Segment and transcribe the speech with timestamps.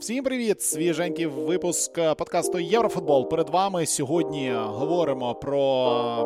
[0.00, 0.62] Всім привіт!
[0.62, 3.28] Свіженький випуск подкасту Єврофутбол.
[3.28, 5.58] Перед вами сьогодні говоримо про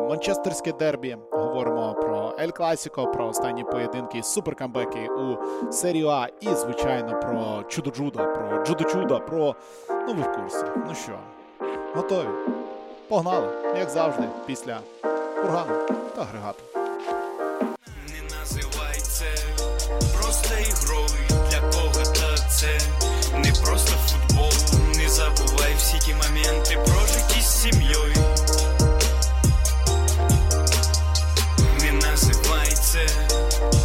[0.09, 5.37] Манчестерське дербі, говоримо про Ель Класіко, про останні поєдинки, суперкамбеки у
[5.71, 9.55] серію А і, звичайно, про чудо-джудо, про джудо-чудо, про
[9.89, 10.65] ну ви в курсі.
[10.87, 11.19] Ну що,
[11.95, 12.27] готові?
[13.07, 13.47] Погнали,
[13.79, 14.79] як завжди, після
[15.41, 16.72] кургану та агрегату.
[23.73, 24.51] Просто футбол.
[24.95, 28.13] Не забувай всі ті моменти прожиті з сім'єю.
[31.79, 32.69] Не називай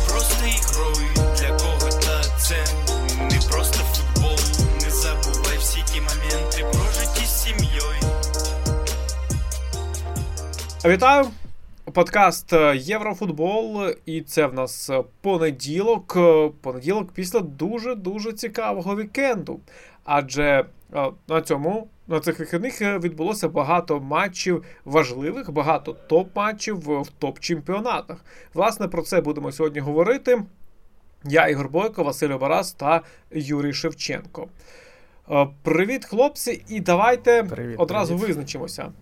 [0.08, 2.64] просто ігрою для кого-то це
[3.20, 4.38] не просто футбол.
[4.82, 7.94] Не забувай всі ті моменти прожиті з сім'єю.
[10.84, 11.30] Вітаю!
[11.98, 16.14] Подкаст е, Єврофутбол, і це в нас е, понеділок.
[16.16, 19.60] Е, Понеділок після дуже-дуже цікавого вікенду.
[20.04, 20.64] Адже
[21.28, 28.16] на цьому, на цих вихідних відбулося багато матчів важливих, багато топ-матчів в топ-чемпіонатах.
[28.54, 30.42] Власне, про це будемо сьогодні говорити.
[31.24, 34.48] Я Ігор Бойко, Василь Барас та Юрій Шевченко.
[35.62, 38.28] Привіт, хлопці, і давайте Привіт, одразу привіт.
[38.28, 38.92] визначимося.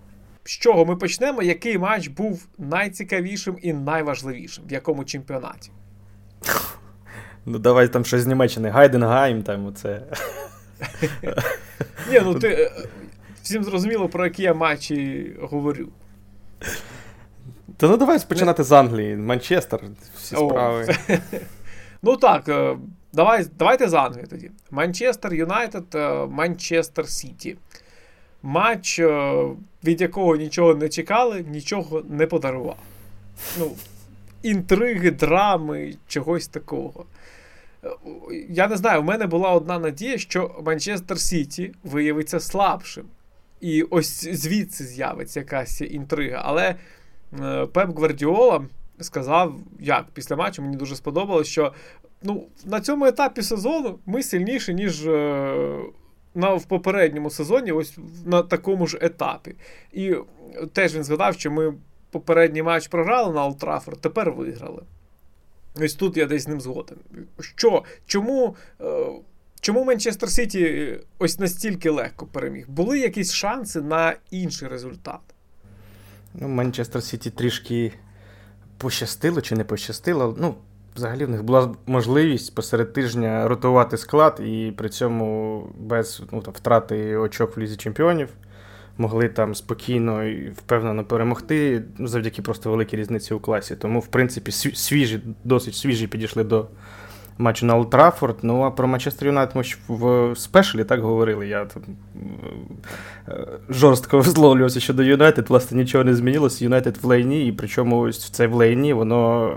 [0.46, 1.42] З чого ми почнемо?
[1.42, 4.64] Який матч був найцікавішим і найважливішим?
[4.68, 5.70] В якому чемпіонаті?
[7.46, 8.68] Ну, давай там щось з Німеччини.
[8.68, 10.02] Гайденгайм, там оце.
[12.10, 12.70] Ні, ну ти е,
[13.42, 15.88] всім зрозуміло, про які я матчі говорю.
[17.76, 19.16] Та ну давай починати з Англії.
[19.16, 19.80] Манчестер,
[20.16, 20.94] всі справи.
[22.02, 22.76] Ну так, е,
[23.12, 24.50] давай, давайте з Англії тоді.
[24.70, 27.56] Манчестер Юнайтед, е, Манчестер Сіті.
[28.42, 29.44] Матч, е,
[29.84, 32.76] від якого нічого не чекали, нічого не подарував.
[33.58, 33.72] Ну,
[34.42, 37.04] інтриги, драми, чогось такого.
[37.84, 37.88] Е,
[38.48, 43.04] Я не знаю, в мене була одна надія, що Манчестер Сіті виявиться слабшим.
[43.60, 46.42] І ось звідси з'явиться якась інтрига.
[46.44, 46.74] Але
[47.40, 48.64] е, Пеп Гвардіола
[49.00, 51.72] сказав, як після матчу мені дуже сподобалось, що
[52.22, 55.06] ну, на цьому етапі сезону ми сильніші, ніж
[56.36, 59.54] на, в попередньому сезоні, ось на такому ж етапі.
[59.92, 60.14] І
[60.72, 61.74] теж він згадав, що ми
[62.10, 63.64] попередній матч програли на Олд
[64.00, 64.82] тепер виграли.
[65.80, 66.98] Ось тут я десь з ним згоден.
[67.40, 67.84] Що?
[68.06, 69.06] Чому, е,
[69.60, 72.64] чому Манчестер Сіті ось настільки легко переміг?
[72.68, 75.20] Були якісь шанси на інший результат?
[76.34, 77.92] Ну, Манчестер Сіті трішки
[78.78, 80.36] пощастило чи не пощастило.
[80.40, 80.54] Ну,
[80.96, 86.54] взагалі в них була можливість посеред тижня ротувати склад і при цьому без ну, там,
[86.54, 88.28] втрати очок в лізі чемпіонів.
[88.98, 93.76] Могли там спокійно і впевнено перемогти завдяки просто великій різниці у класі.
[93.76, 96.66] Тому, в принципі, свіжі, досить свіжі підійшли до
[97.38, 98.36] матчу на Олд Траффорд.
[98.42, 101.48] Ну а про Манчестер Юнайтед ми ж в спешалі так говорили.
[101.48, 101.82] Я там
[103.28, 105.50] е, жорстко висловлювався щодо Юнайтед.
[105.50, 106.64] Власне, нічого не змінилося.
[106.64, 109.52] Юнайтед в лейні, і причому ось в це в лейні воно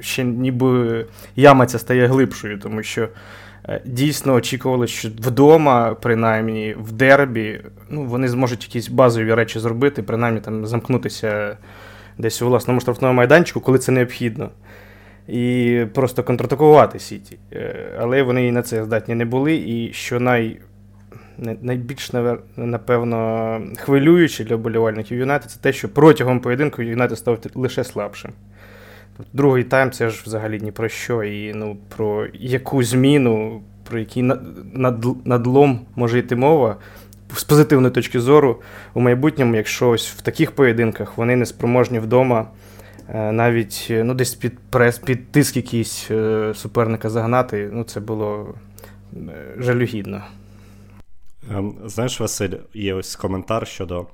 [0.00, 1.06] ще ніби
[1.36, 3.08] яма ця стає глибшою, тому що.
[3.68, 10.02] е, Дійсно очікували, що вдома, принаймні в дербі, ну, вони зможуть якісь базові речі зробити,
[10.02, 11.56] принаймні там замкнутися
[12.18, 14.50] десь у власному штрафному майданчику, коли це необхідно.
[15.28, 17.38] І просто контратакувати Сіті.
[17.52, 19.54] Е, Але вони і на це здатні не були.
[19.56, 20.56] І що най,
[21.38, 22.10] най- найбільш,
[22.56, 28.32] напевно, хвилююче для вболівальників Юнайтед, це те, що протягом поєдинку Юнайтед став лише слабшим.
[29.16, 31.22] Тобто Другий тайм це ж взагалі ні про що.
[31.24, 36.76] І ну, про яку зміну, про який над- надлом може йти мова
[37.34, 38.62] з позитивної точки зору
[38.94, 42.50] у майбутньому, якщо ось в таких поєдинках вони не спроможні вдома
[43.14, 48.54] навіть е, ну, десь під прес, під тиск якийсь е, суперника загнати, ну це було
[49.14, 50.24] е, жалюгідно.
[51.50, 54.06] Ем, Знаєш, Василь, є ось коментар щодо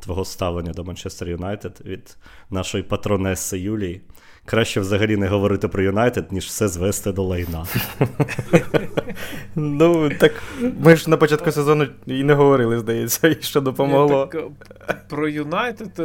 [0.00, 2.16] твого ставлення до Манчестер Юнайтед від
[2.50, 4.00] нашої патронеси Юлії.
[4.44, 7.66] Краще взагалі не говорити про Юнайтед, ніж все звести до лайна.
[9.54, 10.42] Ну, так
[10.80, 14.30] ми ж на початку сезону і не говорили, здається, і що допомогло.
[14.34, 16.00] Е, про Юнайтед.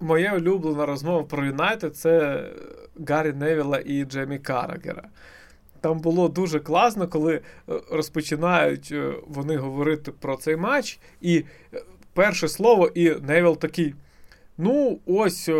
[0.00, 2.44] Моя улюблена розмова про Юнайтед це
[3.08, 5.08] Гаррі Невіла і Джемі Карагера.
[5.80, 7.40] Там було дуже класно, коли е,
[7.90, 11.82] розпочинають е, вони говорити про цей матч, і е,
[12.14, 13.94] перше слово, і Невіл такий.
[14.58, 15.50] Ну, ось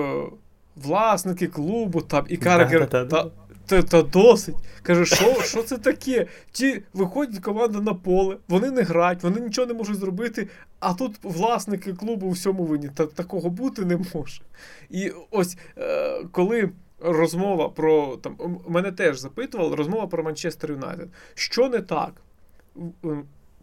[0.76, 2.80] власники клубу там, і Карагер.
[2.80, 3.22] Да-да-да.
[3.22, 3.30] Та, та,
[3.68, 4.56] та досить.
[4.82, 5.04] Каже,
[5.44, 6.26] що це таке?
[6.52, 10.48] Ті виходять команда на поле, вони не грають, вони нічого не можуть зробити,
[10.80, 12.90] а тут власники клубу у всьому винні.
[12.94, 14.42] Та такого бути не може.
[14.90, 16.70] І ось е, коли
[17.00, 21.08] розмова про там мене теж запитували, розмова про Манчестер Юнайтед.
[21.34, 22.12] Що не так?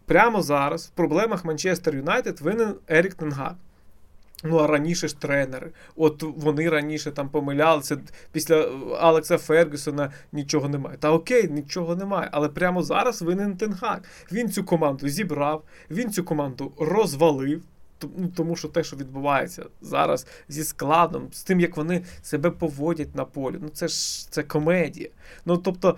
[0.06, 3.54] Прямо зараз в проблемах Манчестер Юнайтед винен Ерік Тенгак.
[4.44, 5.70] Ну, а раніше ж тренери.
[5.96, 7.98] От вони раніше там помилялися.
[8.32, 8.56] Після
[9.00, 10.96] Алекса Фергюсона нічого немає.
[11.00, 12.28] Та окей, нічого немає.
[12.32, 14.04] Але прямо зараз винен Тенгак.
[14.32, 17.62] Він цю команду зібрав, він цю команду розвалив.
[18.16, 23.14] Ну, тому що те, що відбувається зараз зі складом, з тим, як вони себе поводять
[23.14, 25.08] на полі, ну це ж це комедія.
[25.44, 25.96] Ну тобто,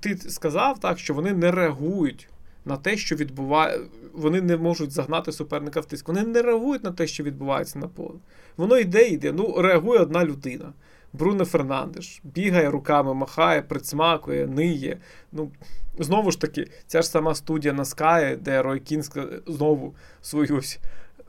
[0.00, 2.28] ти сказав так, що вони не реагують
[2.64, 3.86] на те, що відбувається.
[4.12, 6.08] Вони не можуть загнати суперника в тиск.
[6.08, 8.16] Вони не реагують на те, що відбувається на полі.
[8.56, 9.32] Воно йде, йде.
[9.32, 10.72] Ну, реагує одна людина.
[11.12, 14.98] Бруно Фернандеш бігає руками, махає, прицмакує, ниє.
[15.32, 15.50] Ну,
[15.98, 19.02] Знову ж таки, ця ж сама студія на Sky, де Рой Кін
[19.46, 20.60] знову свою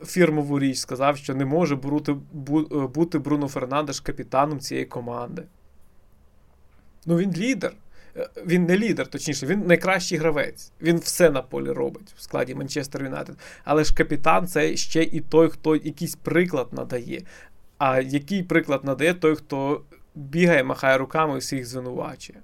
[0.05, 2.15] фірмову річ сказав, що не може бути,
[2.93, 5.43] бути Бруно Фернандеш капітаном цієї команди.
[7.05, 7.73] Ну, він лідер.
[8.17, 10.71] Е, він не лідер, точніше, він найкращий гравець.
[10.81, 13.35] Він все на полі робить в складі Манчестер Юнайтед.
[13.63, 17.21] Але ж капітан це ще і той, хто якийсь приклад надає.
[17.77, 19.81] А який приклад надає той, хто
[20.15, 22.39] бігає, махає руками і всіх звинувачує.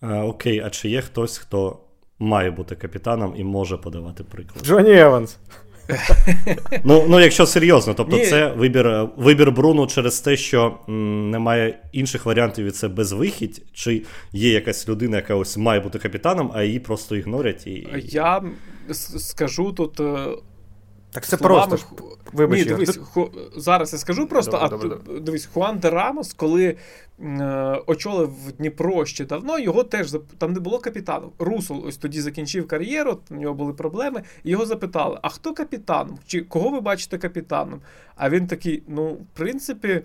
[0.00, 1.80] А, окей, а чи є хтось, хто
[2.18, 4.64] має бути капітаном і може подавати приклад?
[4.64, 5.38] Джоні Еванс.
[6.84, 8.26] Ну, ну якщо серйозно, тобто Ні.
[8.26, 14.02] це вибір вибір Бруну через те, що м, немає інших варіантів і це безвихідь, чи
[14.32, 17.66] є якась людина, яка ось має бути капітаном, а її просто ігнорять.
[17.66, 17.88] І...
[18.04, 18.42] Я
[19.18, 20.26] скажу тут е,
[21.10, 21.66] так це словами...
[21.68, 22.18] просто.
[22.32, 23.30] Вибач, Ні, дивись, ху...
[23.56, 25.20] зараз я скажу просто, добре, а добре, добре.
[25.20, 26.76] дивись, Хуан де Рамос, коли
[27.20, 31.32] е, очолив Дніпро ще давно, його теж там не було капітану.
[31.38, 36.18] Русул ось тоді закінчив кар'єру, у нього були проблеми, і його запитали: а хто капітан?
[36.26, 37.80] Чи кого ви бачите капітаном?
[38.16, 40.02] А він такий: ну, в принципі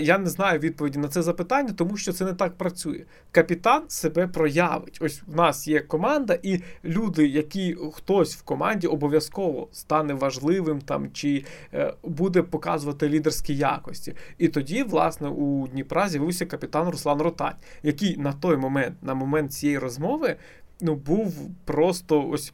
[0.00, 3.04] я не знаю відповіді на це запитання, тому що це не так працює.
[3.30, 4.98] Капітан себе проявить.
[5.00, 11.12] Ось в нас є команда, і люди, які хтось в команді обов'язково стане важливим там
[11.12, 11.44] чи
[11.74, 14.14] е, буде показувати лідерські якості.
[14.38, 19.52] І тоді, власне, у Дніпра з'явився капітан Руслан Ротань, який на той момент, на момент
[19.52, 20.36] цієї розмови,
[20.80, 22.52] ну був просто ось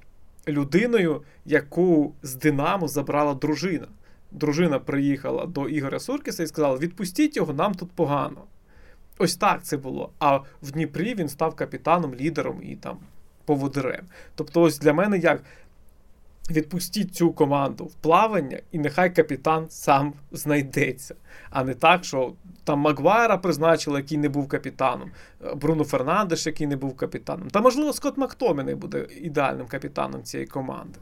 [0.48, 3.86] людиною, яку з Динамо забрала дружина
[4.32, 8.44] дружина приїхала до Ігоря Суркіса і сказала: відпустіть його, нам тут погано.
[9.18, 10.12] Ось так це було.
[10.18, 12.98] А в Дніпрі він став капітаном, лідером і там
[13.44, 14.04] поводирем.
[14.34, 15.42] Тобто, ось для мене як.
[16.50, 21.14] Відпустіть цю команду в плавання, і нехай капітан сам знайдеться.
[21.50, 22.32] А не так, що
[22.64, 25.10] там Магуайра призначили, який не був капітаном,
[25.56, 27.50] Бруно Фернандеш, який не був капітаном.
[27.50, 30.98] Та, можливо, Скотт Мактоміний буде ідеальним капітаном цієї команди.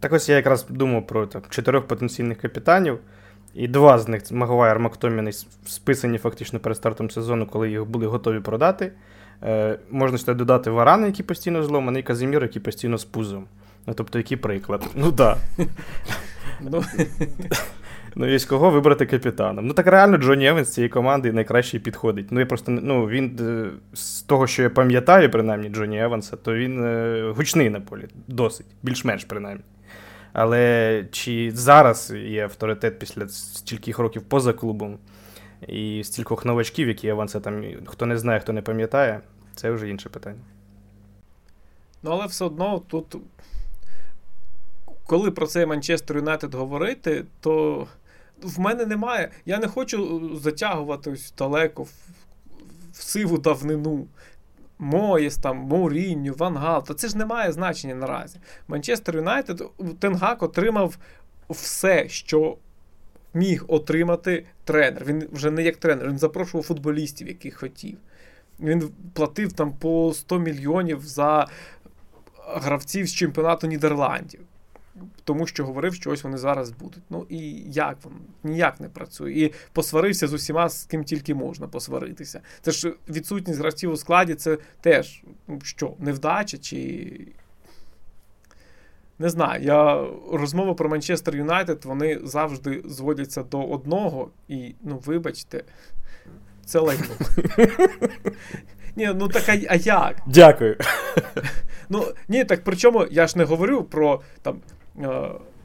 [0.00, 2.98] Так ось я якраз думав про там, чотирьох потенційних капітанів,
[3.54, 5.32] і два з них Магуайр Мактоміней,
[5.66, 8.92] списані фактично перед стартом сезону, коли їх були готові продати.
[9.42, 13.46] Е, Можна ще додати Варана, який постійно зломаний, і Каземіро, який постійно з пузом.
[13.86, 14.86] Ну, тобто, який приклад?
[14.94, 15.38] Ну так.
[16.60, 16.84] Ну,
[18.14, 19.66] ну і з кого вибрати капітаном?
[19.66, 22.26] Ну так реально Джоні Евенс з цієї команди найкраще підходить.
[22.30, 26.54] Ну я просто ну він е, з того, що я пам'ятаю, принаймні Джоні Еванса, то
[26.54, 29.62] він е, гучний на полі, досить, більш-менш принаймні.
[30.38, 34.98] Але чи зараз є авторитет після стількох років поза клубом
[35.68, 39.20] і стількох новачків, які аванси там хто не знає, хто не пам'ятає,
[39.54, 40.40] це вже інше питання.
[42.02, 43.16] Ну, але все одно тут,
[45.06, 47.86] коли про цей Манчестер Юнайтед говорити, то
[48.42, 49.30] в мене немає.
[49.46, 51.92] Я не хочу затягувати далеко в,
[52.92, 54.06] в сиву давнину.
[54.78, 58.38] Моєс, там, Моурінню, Вангал, то це ж не має значення наразі.
[58.68, 59.62] Манчестер Юнайтед
[59.98, 60.98] Тенгак отримав
[61.50, 62.56] все, що
[63.34, 65.04] міг отримати тренер.
[65.04, 67.98] Він вже не як тренер, він запрошував футболістів, яких хотів.
[68.60, 71.46] Він платив там по 100 мільйонів за
[72.46, 74.40] гравців з чемпіонату Нідерландів
[75.24, 77.02] тому що говорив, що ось вони зараз будуть.
[77.10, 79.32] Ну і як воно ніяк не працює.
[79.32, 82.40] І посварився з усіма, з ким тільки можна посваритися.
[82.60, 87.12] Це ж відсутність гравців у складі, це теж ну, що, невдача чи.
[89.18, 95.64] Не знаю, я розмови про Манчестер Юнайтед вони завжди зводяться до одного, і, ну, вибачте,
[96.64, 97.04] це лайно.
[98.96, 100.16] Ні, ну так а як?
[100.26, 100.76] Дякую.
[101.88, 104.60] Ну, ні, так причому я ж не говорю про там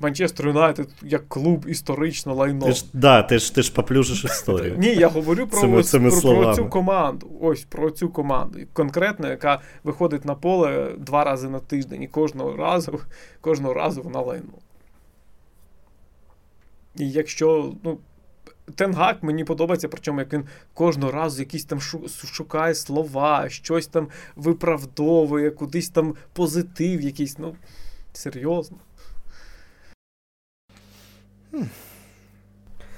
[0.02, 2.66] Манчестер Юнайтед як клуб історично лайно.
[2.66, 4.76] Ти ж, да, ти ж ти ж поплюжиш історію.
[4.78, 7.28] Ні, я говорю про цими, цими про, про цю команду.
[7.42, 8.60] Ось про цю команду.
[8.74, 13.00] Конкретно, яка виходить на поле два рази на тиждень, і кожного разу
[13.42, 14.54] кожного разу вона лайно.
[16.96, 17.98] І якщо, ну,
[18.76, 21.80] Тенгак мені подобається, причому як він кожного разу якісь там
[22.32, 27.38] шукає слова, щось там виправдовує, кудись там позитив якийсь.
[27.40, 27.56] Ну,
[28.14, 28.78] серйозно.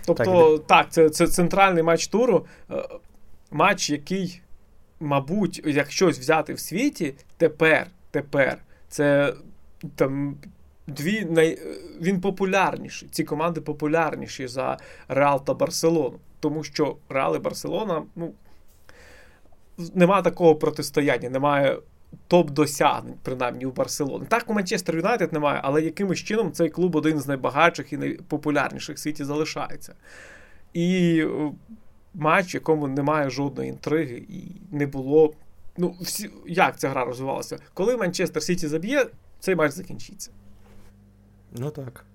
[0.05, 2.45] Тобто, так, так це це центральний матч туру.
[2.71, 2.83] Е,
[3.51, 4.41] матч, який,
[4.99, 8.57] мабуть, як щось взяти в світі, тепер, тепер,
[8.89, 9.33] це
[9.95, 10.37] там
[10.87, 11.59] дві най...
[12.01, 13.09] він популярніший.
[13.11, 16.19] Ці команди популярніші за Реал та Барселону.
[16.39, 18.33] Тому що Реал і Барселона, ну,
[19.93, 21.77] нема такого протистояння, немає
[22.27, 24.25] топ-досягнень, принаймні у Барселони.
[24.25, 28.95] Так, у Манчестер Юнайтед немає, але якимось чином цей клуб один з найбагатших і найпопулярніших
[28.95, 29.95] в світі залишається.
[30.73, 31.51] І е,
[32.13, 35.33] матч, в якому немає жодної інтриги, і не було.
[35.77, 37.59] Ну, всі, як ця гра розвивалася?
[37.73, 39.05] Коли Манчестер Сіті заб'є,
[39.39, 40.31] цей матч закінчиться.
[41.51, 42.05] Ну так.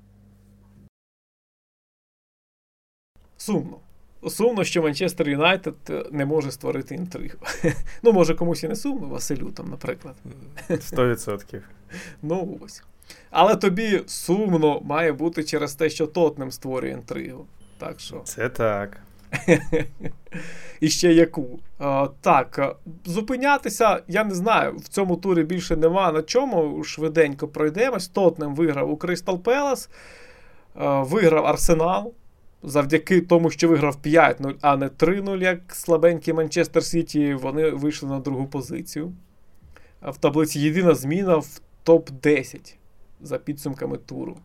[3.36, 3.78] Сумно.
[4.28, 7.38] Сумно, що Манчестер Юнайтед е, не може створити інтригу.
[8.02, 10.14] Ну, може, комусь і не сумно, Василю, там, наприклад.
[10.70, 11.60] 100%.
[12.22, 12.82] Ну ось.
[13.30, 17.46] Але тобі сумно має бути через те, що Тотнем створює інтригу.
[17.78, 18.20] Так що.
[18.24, 19.00] Це так.
[20.80, 21.58] І ще яку.
[21.78, 26.84] А, Так, зупинятися, я не знаю, в цьому турі більше нема на чому.
[26.84, 28.08] Швиденько пройдемось.
[28.08, 29.90] Тотнем виграв у Кристал Пелас,
[30.74, 32.14] виграв Арсенал.
[32.62, 38.18] Завдяки тому, що виграв 5-0, а не 3-0, як слабенький Манчестер Сіті, вони вийшли на
[38.18, 39.12] другу позицію.
[40.02, 42.74] В таблиці єдина зміна в топ-10
[43.20, 44.36] за підсумками туру.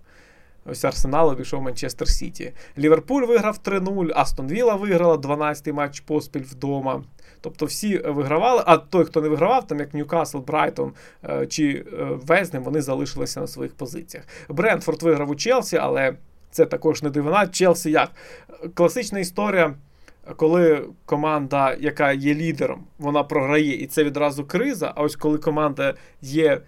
[0.65, 2.53] Ось Арсенал обійшов Манчестер Сіті.
[2.77, 7.03] Ліверпуль виграв 3-0, Астон Вілла виграла 12-й матч поспіль вдома.
[7.41, 10.93] Тобто всі вигравали, а той, хто не вигравав, там як Ньюкасл, Брайтон
[11.23, 14.25] е, чи е, Вестгем, вони залишилися на своїх позиціях.
[14.49, 16.13] Брентфорд виграв у Челсі, але
[16.53, 17.47] це також не дивина.
[17.47, 18.11] Челсі як?
[18.73, 19.73] Класична історія.
[20.35, 24.93] Коли команда, яка є лідером, вона програє, і це відразу криза.
[24.95, 26.61] А ось коли команда є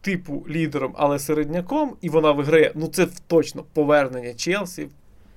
[0.00, 4.88] типу лідером, але середняком, і вона виграє, ну це точно повернення Челсі.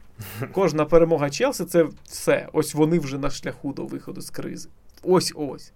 [0.52, 2.48] Кожна перемога Челсі це все.
[2.54, 4.70] Ось вони вже на шляху до виходу з кризи.
[5.04, 5.72] Ось ось.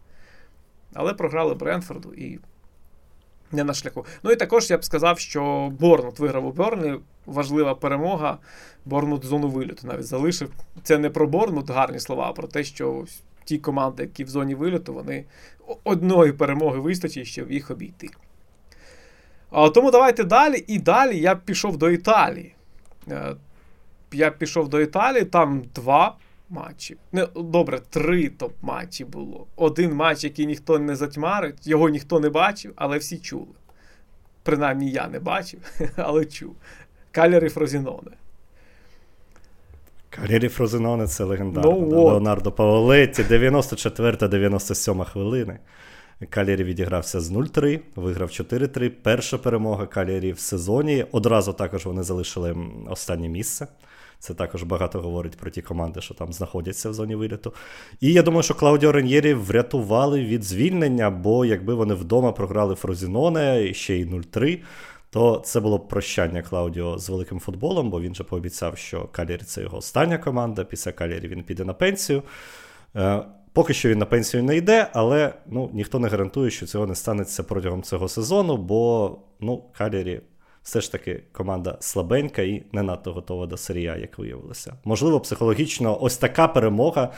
[0.94, 2.40] Але програли Бренфорду і
[3.52, 4.06] не на шляху.
[4.24, 7.00] Ну і також я б сказав, що Борнут виграв у Бернлі.
[7.28, 8.38] Важлива перемога.
[8.86, 10.52] Борнут зону виліту навіть залишив.
[10.84, 13.06] Це не про Борнут гарні слова, а про те, що
[13.44, 15.26] ті команди, які в зоні виліту, вони
[15.84, 18.10] одної перемоги вистачить, щоб їх обійти.
[19.52, 20.64] А, Тому давайте далі.
[20.68, 22.56] І далі я пішов до Італії.
[23.12, 23.36] Е,
[24.12, 26.16] я пішов до Італії, там два
[26.50, 26.98] матчі.
[27.12, 29.48] Не, Добре, три топ-матчі було.
[29.56, 33.56] Один матч, який ніхто не затьмарить, його ніхто не бачив, але всі чули.
[34.44, 35.60] Принаймні я не бачив,
[35.96, 36.56] але чув.
[37.18, 38.12] Калери Фрозіноне.
[40.10, 41.72] Калері Фрозіноне це легендарно.
[41.72, 45.60] No, Леонардо Паволетті, 94-97 хвилини.
[46.30, 48.90] Калєрі відігрався з 0-3, виграв 4-3.
[48.90, 51.06] Перша перемога Калєрі в сезоні.
[51.12, 52.56] Одразу також вони залишили
[52.90, 53.68] останнє місце.
[54.20, 57.54] Це також багато говорить про ті команди, що там знаходяться в зоні виліту.
[58.02, 63.74] І я думаю, що Клаудіо Реньєрі врятували від звільнення, бо якби вони вдома програли Фрозіноне
[63.74, 64.60] ще й 0-3,
[65.10, 69.62] то це було прощання Клаудіо з великим футболом, бо він же пообіцяв, що Калєрі це
[69.62, 70.64] його остання команда.
[70.64, 72.24] Після Калєрі він піде на пенсію.
[72.96, 73.24] Е,
[73.54, 76.96] Поки що він на пенсію не йде, але ну, ніхто не гарантує, що цього не
[76.96, 80.22] станеться протягом цього сезону, бо ну, Калірі
[80.64, 84.74] все ж таки команда слабенька і не надто готова до серія, як виявилося.
[84.86, 87.14] Можливо, психологічно ось така перемога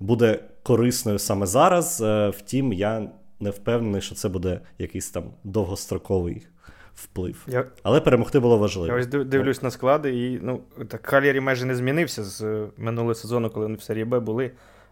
[0.00, 2.00] буде корисною саме зараз.
[2.00, 3.10] Е, втім, я
[3.40, 6.46] не впевнений, що це буде якийсь там довгостроковий
[6.94, 7.46] вплив.
[7.48, 7.64] Я...
[7.82, 8.88] Але перемогти було важливо.
[8.88, 13.14] Я ось дивлюсь на склади, і ну, так Калірі майже не змінився з е, минулого
[13.14, 14.50] сезону, коли вони в серії Б були.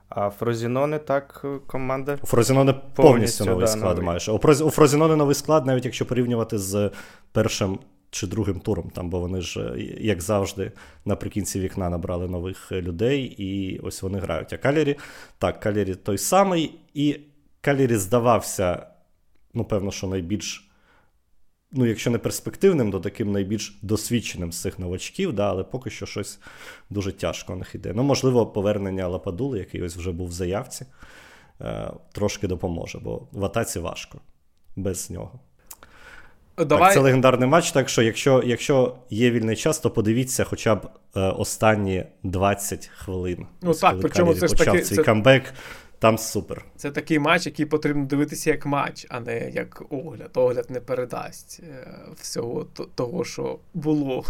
[0.09, 2.19] А Фрозіноне так е, команда.
[2.23, 4.07] У Фрозіноне повністю, повністю новий да, склад новий.
[4.07, 4.29] маєш.
[4.63, 6.91] У Фрозіноне новий склад, навіть якщо порівнювати з
[7.33, 7.79] першим
[8.11, 10.73] чи другим туром, там, бо вони ж, е, як завжди,
[11.05, 14.53] наприкінці вікна набрали нових людей, і ось вони грають.
[14.53, 14.97] А Калірі,
[15.39, 17.21] так, Калірі той самий, і
[17.61, 18.87] Калірі здавався,
[19.55, 20.72] ну, певно, що найбільш
[21.73, 26.07] ну, якщо не перспективним, то таким найбільш досвідченим з цих новачків, да, але поки що
[26.07, 26.39] щось
[26.91, 27.93] дуже тяжко у них йде.
[27.97, 30.87] Ну, можливо, повернення Лападули, який ось вже був в заявці,
[31.61, 34.21] е, трошки допоможе, бо в атаці важко
[34.77, 35.41] без нього.
[36.59, 36.89] Давай.
[36.89, 40.89] Так, Це легендарний матч, так що якщо якщо є вільний час, то подивіться хоча б
[41.17, 43.47] е, останні 20 хвилин.
[43.63, 45.03] Ну так, причому це ж почав таки, цей це...
[45.03, 45.55] камбек.
[46.03, 46.65] Там супер.
[46.77, 50.31] Це такий матч, який потрібно дивитися як матч, а не як огляд.
[50.35, 54.25] Огляд не передасть е, всього того, що було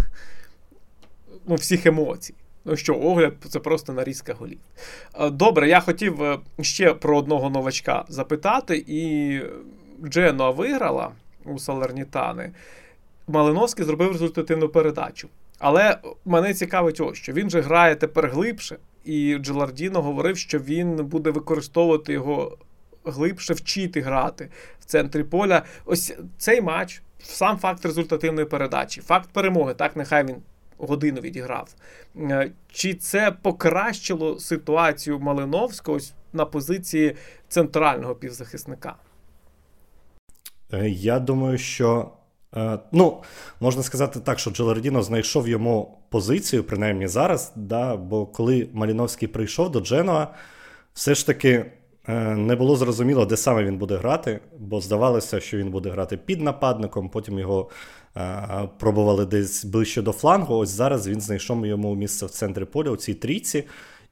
[1.46, 2.34] ну, всіх емоцій.
[2.64, 4.58] Ну що, огляд це просто нарізка голів.
[5.20, 9.40] Е, добре, я хотів е, ще про одного новачка запитати, і
[10.04, 11.12] Дженуа виграла
[11.44, 12.52] у Салернітани.
[13.26, 15.28] Малиновський зробив результативну передачу.
[15.58, 20.96] Але мене цікавить ось що він же грає тепер глибше, і Джелардіно говорив, що він
[20.96, 22.58] буде використовувати його
[23.04, 24.48] глибше вчити грати
[24.80, 25.62] в центрі поля.
[25.84, 30.36] Ось цей матч, сам факт результативної передачі, факт перемоги, так нехай він
[30.78, 31.74] годину відіграв.
[32.16, 35.98] Е, чи це покращило ситуацію Малиновського
[36.32, 37.16] на позиції
[37.48, 38.94] центрального півзахисника?
[40.72, 42.10] Е, я думаю, що.
[42.56, 43.22] Е, ну,
[43.60, 47.52] можна сказати так, що Джелардіно знайшов йому позицію, принаймні зараз.
[47.56, 50.26] да, Бо коли Маліновський прийшов до Дженуа,
[50.94, 51.72] все ж таки
[52.36, 56.40] не було зрозуміло, де саме він буде грати, бо здавалося, що він буде грати під
[56.40, 57.70] нападником, потім його
[58.78, 60.54] пробували десь ближче до флангу.
[60.54, 63.64] Ось зараз він знайшов йому місце в центрі поля у цій трійці.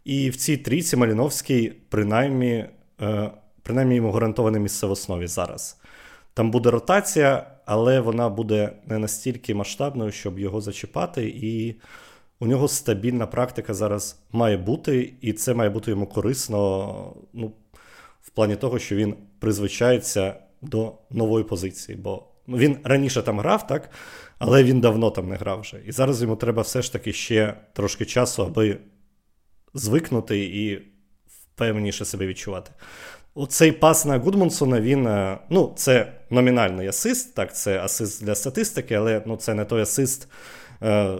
[0.04, 2.64] І в цій трійці Маліновський, принаймні,
[3.00, 3.30] е,
[3.62, 5.80] принаймні йому гарантоване місце в основі зараз.
[6.35, 11.29] Там буде ротація, але вона буде не настільки масштабною, щоб його зачіпати.
[11.29, 11.81] І
[12.41, 17.53] у нього стабільна практика зараз має бути, і це має бути йому корисно ну,
[18.23, 21.99] в плані того, що він призвичається до нової позиції.
[21.99, 23.91] Бо Ну, Він раніше там грав, так?
[24.39, 25.81] але він давно там не грав вже.
[25.87, 28.79] І зараз йому треба все ж таки ще трошки часу, аби
[29.75, 30.83] звикнути і
[31.27, 32.71] впевненіше себе відчувати.
[33.40, 38.94] Оцей пас на Гудмунсона, він, е, ну, це номінальний асист, так, це асист для статистики,
[38.94, 40.28] але ну, це не той асист.
[40.82, 41.18] Е,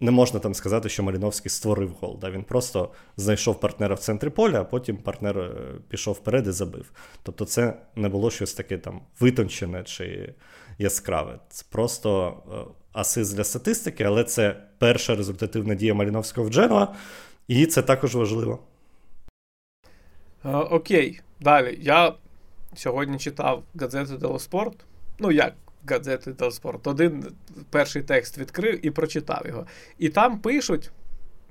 [0.00, 2.18] не можна там сказати, що Маліновський створив гол.
[2.20, 2.30] Да?
[2.30, 5.50] Він просто знайшов партнера в центрі поля, а потім партнер е,
[5.88, 6.92] пішов вперед і забив.
[7.22, 10.34] Тобто, це не було щось таке там витончене чи
[10.78, 11.38] яскраве.
[11.48, 12.36] Це просто
[12.92, 16.88] асист для статистики, але це перша результативна дія Маліновського в Дженуа,
[17.48, 18.58] і це також важливо.
[20.44, 21.78] Окей, далі.
[21.80, 22.14] Я
[22.74, 24.84] сьогодні читав газету Дело Спорт.
[25.18, 25.54] Ну, як
[25.88, 26.86] газети Дело Спорт.
[26.86, 27.24] Один
[27.70, 29.66] перший текст відкрив і прочитав його.
[29.98, 30.90] І там пишуть.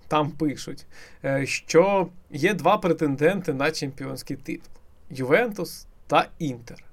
[0.08, 0.86] Там пишуть,
[1.26, 4.74] е, що є два претенденти на чемпіонський титул:
[5.10, 6.84] Ювентус та Інтер.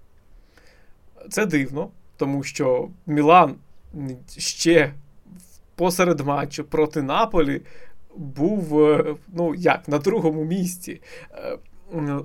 [1.31, 3.57] Це дивно, тому що Мілан
[4.37, 4.95] ще
[5.75, 7.63] посеред матчу проти Наполі
[8.17, 11.01] був е, ну як, на другому місці.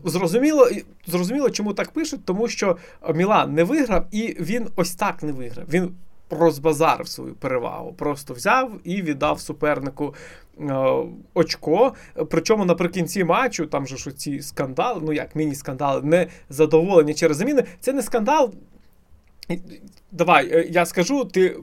[0.05, 0.69] Зрозуміло,
[1.07, 2.77] зрозуміло, чому так пишуть, тому що
[3.13, 5.65] Мілан не виграв, і він ось так не виграв.
[5.69, 5.91] Він
[6.29, 7.93] розбазарив свою перевагу.
[7.93, 10.15] Просто взяв і віддав супернику
[10.59, 10.73] е,
[11.33, 11.93] очко.
[12.29, 17.63] Причому наприкінці матчу, там же ж ці скандали, ну як міні-скандали, не задоволення через заміни.
[17.79, 18.53] Це не скандал.
[20.11, 21.57] Давай, е, я скажу, ти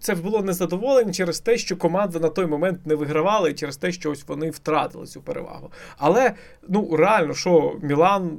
[0.00, 3.92] це було незадоволення через те, що команда на той момент не вигравала, і через те,
[3.92, 5.70] що ось вони втратили цю перевагу.
[5.98, 6.32] Але
[6.68, 8.38] ну реально, що Мілан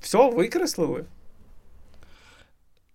[0.00, 1.04] все викреслили?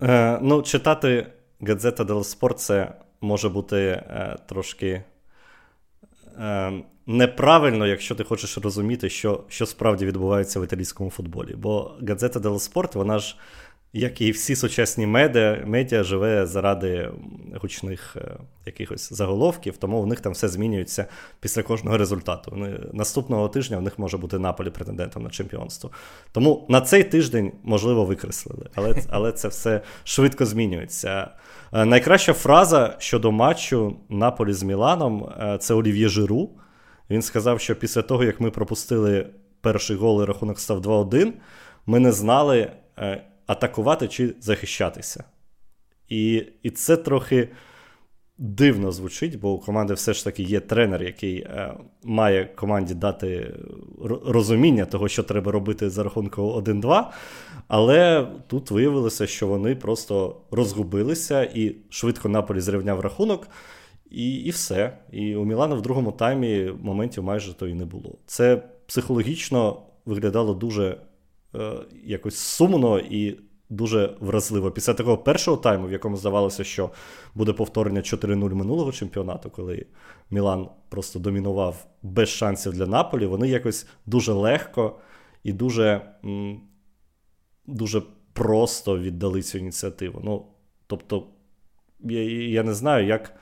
[0.02, 1.26] Е, Ну, читати
[1.60, 5.02] Gazzetta dello Sport це може бути е, трошки
[6.38, 6.72] е,
[7.06, 11.54] неправильно, якщо ти хочеш розуміти, що що справді відбувається в італійському футболі.
[11.54, 13.36] Бо Gazzetta dello Sport, вона ж
[13.92, 17.10] як і всі сучасні медіа, медіа живе заради
[17.62, 21.06] гучних е, якихось заголовків, тому в них там все змінюється
[21.40, 22.50] після кожного результату.
[22.50, 25.90] Вони, наступного тижня в них може бути наполі претендентом на чемпіонство.
[26.32, 31.30] Тому на цей тиждень, можливо, викреслили, але але це все швидко змінюється.
[31.72, 36.50] Е, найкраща фраза щодо матчу Наполі з Міланом е, це Олів'є Жиру.
[37.10, 39.26] Він сказав, що після того, як ми пропустили
[39.60, 41.32] перший гол і рахунок став 2-1,
[41.86, 42.70] ми не знали
[43.46, 45.24] атакувати чи захищатися.
[46.08, 47.48] І і це трохи
[48.38, 51.74] дивно звучить, бо у команди все ж таки є тренер, який е,
[52.04, 53.54] має команді дати
[54.26, 57.04] розуміння того, що треба робити за рахунку 1-2.
[57.68, 63.48] Але тут виявилося, що вони просто розгубилися і швидко Наполі зрівняв рахунок.
[64.10, 64.98] І і все.
[65.12, 68.18] І у Мілана в другому таймі моментів майже то і не було.
[68.26, 71.11] Це психологічно виглядало дуже Е,
[72.04, 73.38] якось сумно і
[73.68, 74.70] дуже вразливо.
[74.70, 76.90] Після такого першого тайму, в якому здавалося, що
[77.34, 79.86] буде повторення 4-0 минулого чемпіонату, коли
[80.30, 84.98] Мілан просто домінував без шансів для Наполі, вони якось дуже легко
[85.44, 86.00] і дуже
[87.66, 90.20] дуже просто віддали цю ініціативу.
[90.24, 90.46] Ну,
[90.86, 91.26] Тобто,
[92.00, 93.34] я, я не знаю, як,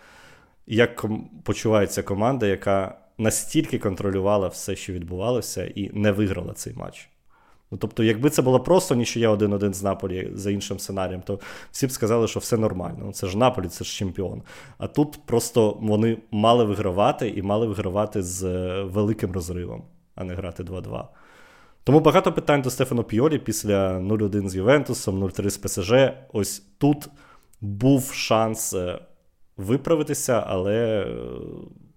[0.66, 1.04] як
[1.44, 7.09] почувається команда, яка настільки контролювала все, що відбувалося, і не виграла цей матч.
[7.70, 11.40] Ну, тобто, якби це було просто нічия 1-1 з Наполі за іншим сценарієм, то
[11.72, 12.98] всі б сказали, що все нормально.
[13.04, 14.42] Ну, Це ж Наполі, це ж чемпіон.
[14.78, 20.34] А тут просто вони мали вигравати і мали вигравати з е, великим розривом, а не
[20.34, 21.04] грати 2-2.
[21.84, 25.92] Тому багато питань до Стефано Піолі після 0-1 з Ювентусом, 0-3 з ПСЖ.
[26.32, 27.08] Ось тут
[27.60, 28.98] був шанс е,
[29.56, 31.06] виправитися, але е,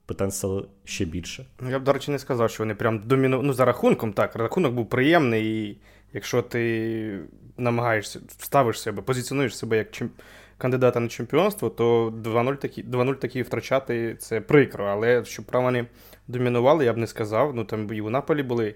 [0.06, 1.46] питань стало ще більше.
[1.60, 3.48] Ну, я б, до речі, не сказав, що вони прям домінували.
[3.48, 5.78] Ну, за рахунком, так, рахунок був приємний, і
[6.14, 7.20] якщо ти
[7.58, 10.12] намагаєшся, ставиш себе, позиціонуєш себе як чемп...
[10.58, 14.86] кандидата на чемпіонство, то 2-0 такі, 2-0 такі втрачати це прикро.
[14.86, 15.86] Але щоб права вони
[16.28, 17.56] домінували, я б не сказав.
[17.56, 18.76] Ну там і у Наполі були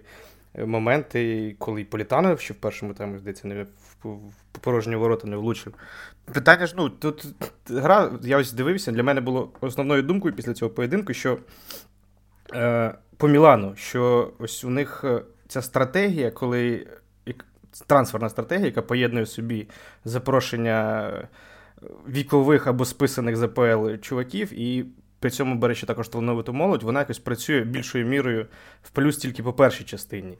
[0.65, 3.65] моменти, коли Політано ще в першому таймі, здається, не
[4.03, 5.73] в порожні ворота не влучив.
[6.33, 7.27] Питання ж, ну, тут
[7.69, 11.37] гра, я ось дивився, для мене було основною думкою після цього поєдинку, що
[12.53, 16.87] е, по Мілану, що ось у них е, ця стратегія, коли
[17.87, 19.67] трансферна стратегія, яка поєднує собі
[20.05, 21.11] запрошення
[22.09, 24.85] вікових або списаних ЗПЛ чуваків, і
[25.19, 28.45] при цьому бере ще також талановиту молодь, вона якось працює більшою мірою
[28.83, 30.37] в плюс тільки по першій частині.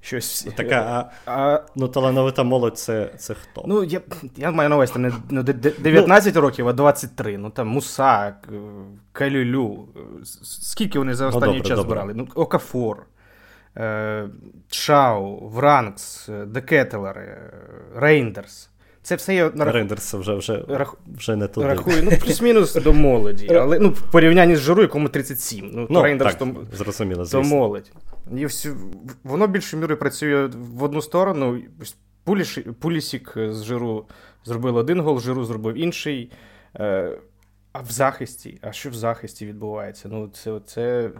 [0.00, 0.48] Щось...
[0.56, 3.64] Така, а, а, ну, талановита молодь це це хто?
[3.66, 4.00] Ну, я
[4.36, 7.38] я маю на увазі там не 19 ну, років, а 23.
[7.38, 8.48] Ну там Мусак,
[9.12, 9.88] Калюлю.
[10.42, 11.88] Скільки вони за останній ну, добре, час добре.
[11.88, 12.14] збирали?
[12.14, 13.06] Ну, Окафор,
[13.76, 14.28] е,
[14.68, 17.38] Чау, Вранкс, Декетелер,
[17.96, 18.70] Рейндерс.
[19.04, 20.94] Це все є на Рендерс вже вже, Рах...
[21.16, 21.66] вже не туди.
[21.66, 23.48] Рахую, ну, плюс-мінус до молоді.
[23.54, 25.70] Але ну, в порівнянні з Жиру, якому 37.
[25.72, 27.92] Ну, ну Рендерс так, то, зрозуміло, то молодь.
[28.36, 28.70] І всі,
[29.24, 31.58] воно більшою мірою працює в одну сторону.
[32.24, 34.06] Пуліш, Пулісік з Жиру
[34.44, 36.30] зробив один гол, Жиру зробив інший.
[37.74, 40.08] А в захисті, а що в захисті відбувається?
[40.12, 41.10] Ну, це, це,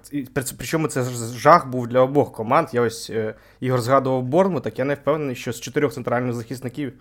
[0.59, 1.05] Причому це
[1.37, 2.69] жах був для обох команд.
[2.73, 6.93] Я ось е, Ігор згадував Борму, так я не впевнений, що з чотирьох центральних захисників,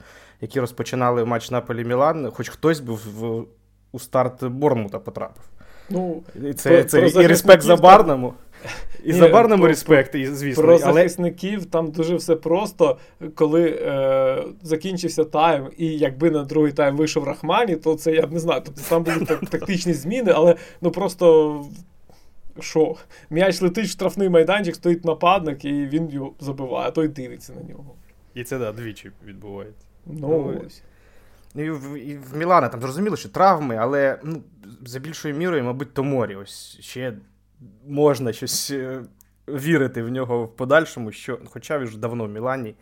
[0.41, 3.45] які розпочинали матч Наполі Мілан, хоч хтось би в,
[3.91, 5.43] у старт Борнмута потрапив.
[5.89, 6.23] Ну,
[6.55, 8.33] це, про, це про і респект за Барному.
[9.03, 10.63] І Ні, за Барному респект, і, звісно.
[10.63, 10.93] Про але...
[10.93, 12.97] захисників там дуже все просто.
[13.35, 18.33] Коли е, закінчився тайм, і якби на другий тайм вийшов Рахмані, то це я б
[18.33, 18.61] не знаю.
[18.65, 21.65] Тобто там були так, тактичні зміни, але ну просто.
[22.59, 22.95] Що?
[23.29, 27.69] М'яч летить в штрафний майданчик, стоїть нападник, і він його забиває, а той дивиться на
[27.69, 27.95] нього.
[28.33, 29.87] І це, да, двічі відбувається.
[30.05, 30.83] Ну, ну ось.
[31.55, 34.43] Ну, і в, і в Мілана там зрозуміло, що травми, але ну,
[34.85, 36.35] за більшою мірою, мабуть, Томорі.
[36.35, 37.13] Ось ще
[37.87, 39.03] можна щось е,
[39.47, 42.75] вірити в нього в подальшому, що, хоча він вже давно в Мілані.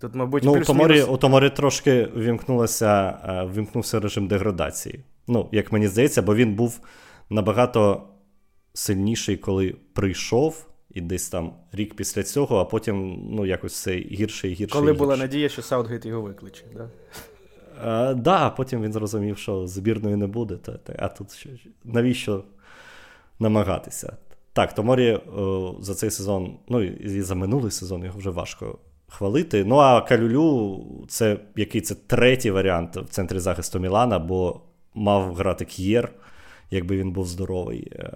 [0.00, 5.04] Тут, мабуть, ну, у Томорі, у Томорі трошки вімкнулося, е, вимкнувся режим деградації.
[5.28, 6.80] Ну, як мені здається, бо він був
[7.30, 8.08] набагато
[8.74, 10.66] сильніший, коли прийшов.
[10.94, 14.72] І десь там рік після цього, а потім ну, якось все гірше і гірше.
[14.72, 16.72] Коли і була надія, що Саутгейт його викличе, так?
[16.74, 16.88] Да?
[17.82, 20.56] Так, да, потім він зрозумів, що збірної не буде.
[20.56, 21.50] Та, та, А тут що,
[21.84, 22.44] навіщо
[23.40, 24.16] намагатися?
[24.52, 29.64] Так, Томорі о, за цей сезон, ну і за минулий сезон його вже важко хвалити.
[29.64, 34.60] Ну а Калюлю це який це третій варіант в центрі захисту Мілана, бо
[34.94, 36.12] мав грати К'єр,
[36.70, 37.92] якби він був здоровий.
[37.92, 38.10] Е,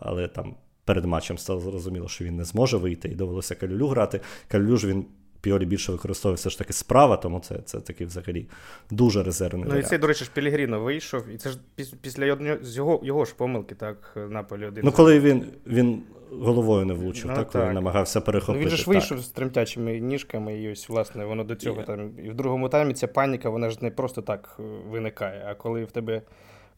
[0.00, 4.20] але там перед матчем стало зрозуміло, що він не зможе вийти, і довелося Калюлю грати.
[4.48, 5.04] Калюлю ж він
[5.46, 8.46] Піорі більше використовує все ж таки справа, тому це це такий взагалі
[8.90, 9.64] дуже резервний.
[9.64, 9.86] Ну варіант.
[9.86, 11.58] і цей, до речі, ж Пілігріно вийшов, і це ж
[12.00, 12.24] після
[12.62, 14.84] його його ж помилки, так, Наполі один.
[14.84, 17.74] Ну, коли він він головою не влучив, ну, так, коли так.
[17.74, 18.64] намагався перехопити.
[18.64, 21.86] Ну, Він же ж вийшов з тремтячими ніжками, і ось, власне, воно до цього yeah.
[21.86, 22.10] там.
[22.24, 25.46] І в другому таймі ця паніка, вона ж не просто так е, виникає.
[25.48, 26.22] А коли в тебе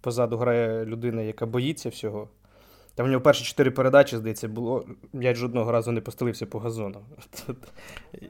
[0.00, 2.28] позаду грає людина, яка боїться всього.
[2.98, 4.84] Там в нього перші чотири передачі, здається, було.
[5.12, 7.00] Я жодного разу не постелився по газону.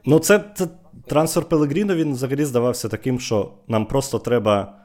[0.05, 0.67] Ну, це, це
[1.07, 4.79] трансфер Пелегріно, він взагалі здавався таким, що нам просто треба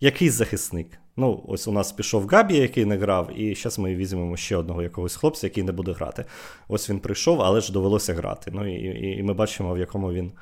[0.00, 0.98] якийсь захисник.
[1.16, 4.82] Ну, ось у нас пішов Габі, який не грав, і зараз ми візьмемо ще одного
[4.82, 6.24] якогось хлопця, який не буде грати.
[6.68, 8.50] Ось він прийшов, але ж довелося грати.
[8.54, 10.32] Ну і і, і ми бачимо, в якому він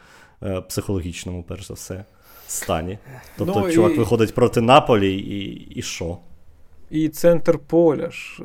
[0.43, 2.05] е, психологічному, перш за все,
[2.47, 2.99] стані.
[3.37, 3.99] Тобто, ну, чувак і...
[3.99, 6.19] виходить проти Наполі, і і що?
[6.91, 8.43] І центр поля ж.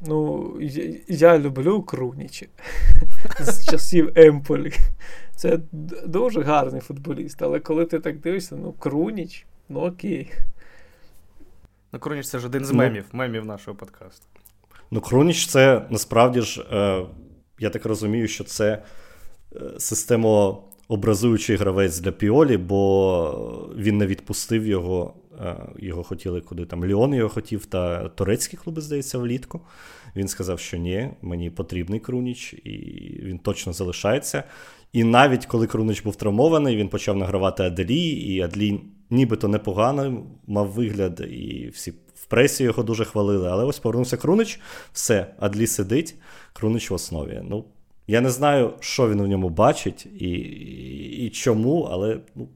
[0.00, 2.48] Ну, я, я люблю Крунічі
[3.40, 4.72] з часів Емполі.
[5.36, 5.58] Це
[6.06, 10.32] дуже гарний футболіст, але коли ти так дивишся, ну, Круніч, ну окей.
[11.92, 14.26] Ну, Круніч це ж один з ну, мемів, мемів нашого подкасту.
[14.90, 17.06] Ну, Круніч це насправді ж, е,
[17.58, 18.82] я так розумію, що це
[19.56, 25.14] е, системообразуючий гравець для Піолі, бо він не відпустив його
[25.78, 26.84] його хотіли куди там.
[26.84, 29.60] Ліон його хотів, та турецькі клуби, здається, влітку.
[30.16, 32.70] Він сказав, що ні, мені потрібний Круніч, і
[33.22, 34.44] він точно залишається.
[34.92, 40.68] І навіть коли Крунич був травмований, він почав награвати Аделі, і Адлі нібито непогано мав
[40.68, 43.48] вигляд, і всі в пресі його дуже хвалили.
[43.48, 44.60] Але ось повернувся Крунич,
[44.92, 46.14] все, Адлі сидить,
[46.52, 47.40] Крунич в основі.
[47.44, 47.64] Ну,
[48.06, 52.48] Я не знаю, що він в ньому бачить і і, і чому, але ну,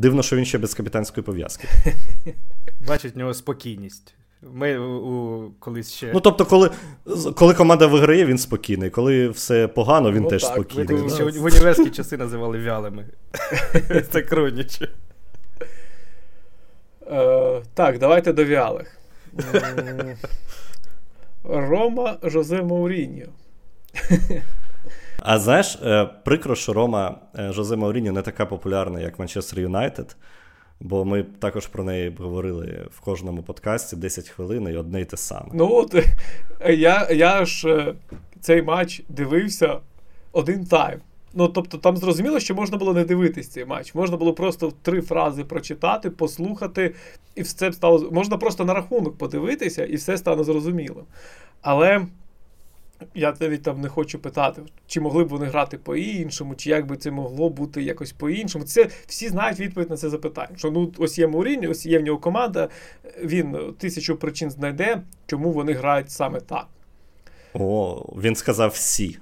[0.00, 1.68] дивно, що він ще без капітанської пов'язки.
[2.86, 4.14] Бачить в нього спокійність.
[4.42, 6.10] Ми у, колись ще.
[6.14, 6.70] Ну, тобто, коли
[7.34, 8.90] коли команда виграє, він спокійний.
[8.90, 10.96] Коли все погано, він ну, теж так, спокійний.
[10.96, 13.06] Ми ще в універські часи називали вялими.
[14.10, 14.88] Це крунічі.
[17.06, 18.98] Е, так, давайте до вялих.
[21.44, 23.26] Рома Жозе Мауріньо.
[25.22, 30.16] А знаєш, е, прикро, що Рома е, Жозе Мауріньо не така популярна, як Манчестер Юнайтед.
[30.80, 35.16] Бо ми також про неї говорили в кожному подкасті 10 хвилин і одне й те
[35.16, 35.50] саме.
[35.52, 35.94] Ну от
[36.68, 37.94] я я ж е,
[38.40, 39.78] цей матч дивився
[40.32, 41.00] один тайм.
[41.34, 43.94] Ну, тобто, там зрозуміло, що можна було не дивитись цей матч.
[43.94, 46.94] Можна було просто три фрази прочитати, послухати,
[47.34, 48.10] і все стало.
[48.10, 51.04] Можна просто на рахунок подивитися, і все стане зрозумілим.
[51.62, 52.06] Але
[53.14, 56.96] я навіть там не хочу питати, чи могли б вони грати по-іншому, чи як би
[56.96, 58.64] це могло бути якось по-іншому.
[58.64, 60.56] Це всі знають відповідь на це запитання.
[60.56, 62.68] Що ну ось є Маурінь, ось є в нього команда,
[63.24, 66.66] він тисячу причин знайде, чому вони грають саме так.
[67.54, 69.18] О, він сказав всі.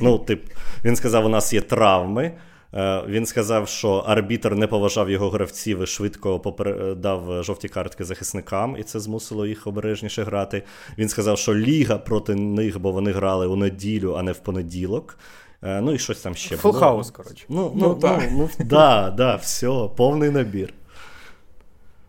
[0.00, 0.44] Ну, тип,
[0.84, 2.32] він сказав, у нас є травми.
[2.74, 6.96] Е, він сказав, що арбітр не поважав його гравців і швидко попер...
[6.96, 10.62] дав жовті картки захисникам, і це змусило їх обережніше грати.
[10.98, 15.18] Він сказав, що ліга проти них, бо вони грали у неділю, а не в понеділок.
[15.62, 16.74] Е, ну і щось там ще було.
[16.74, 17.44] хаос, коротше.
[17.48, 20.74] Ну, ну, ну, так, ну, да, да, все, повний набір.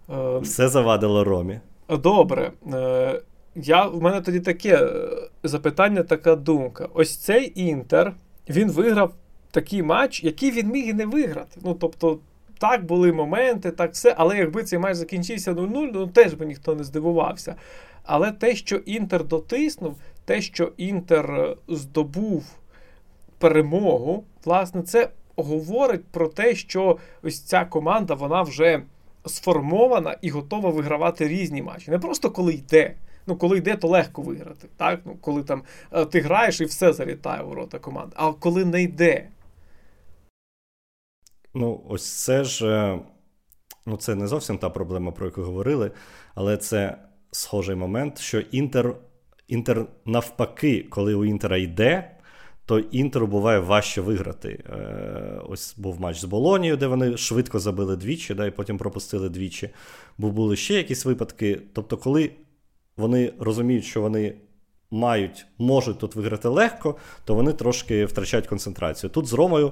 [0.10, 1.60] Е, все завадило Ромі.
[1.89, 2.52] Добре.
[3.56, 4.89] Я, У мене тоді таке
[5.43, 6.88] запитання, така думка.
[6.93, 8.13] Ось цей Інтер
[8.50, 9.13] він виграв
[9.51, 11.60] такий матч, який він міг і не виграти.
[11.63, 12.19] Ну, тобто,
[12.60, 14.15] так були моменти, так все.
[14.17, 17.55] Але якби цей матч закінчився 0-0, ну теж би ніхто не здивувався.
[18.03, 22.45] Але те, що Інтер дотиснув, те, що Інтер е, здобув
[23.38, 28.81] перемогу, власне, це говорить про те, що ось ця команда вона вже
[29.25, 31.91] сформована і готова вигравати різні матчі.
[31.91, 32.93] Не просто коли йде.
[33.27, 34.67] Ну, коли йде, то легко виграти.
[34.77, 34.99] Так?
[35.05, 38.15] Ну, Коли там е, ти граєш і все залітає у рота команди.
[38.15, 39.27] А коли не йде,
[41.58, 42.67] Ну, ось це ж.
[42.67, 43.00] Е,
[43.86, 45.91] ну, це не зовсім та проблема, про яку говорили,
[46.36, 46.98] але це
[47.32, 48.96] схожий момент, що Інтер,
[49.48, 52.12] Інтер навпаки, коли у Інтера йде,
[52.65, 54.63] то Інтеру буває важче виграти.
[54.70, 59.30] Е, ось був матч з Болонією, де вони швидко забили двічі, да, і потім пропустили
[59.30, 59.70] двічі.
[60.17, 61.62] Бо були ще якісь випадки.
[61.74, 62.32] Тобто, коли
[62.98, 64.36] вони розуміють, що вони
[64.91, 69.10] мають, можуть тут виграти легко, то вони трошки втрачають концентрацію.
[69.10, 69.72] Тут з Ромою.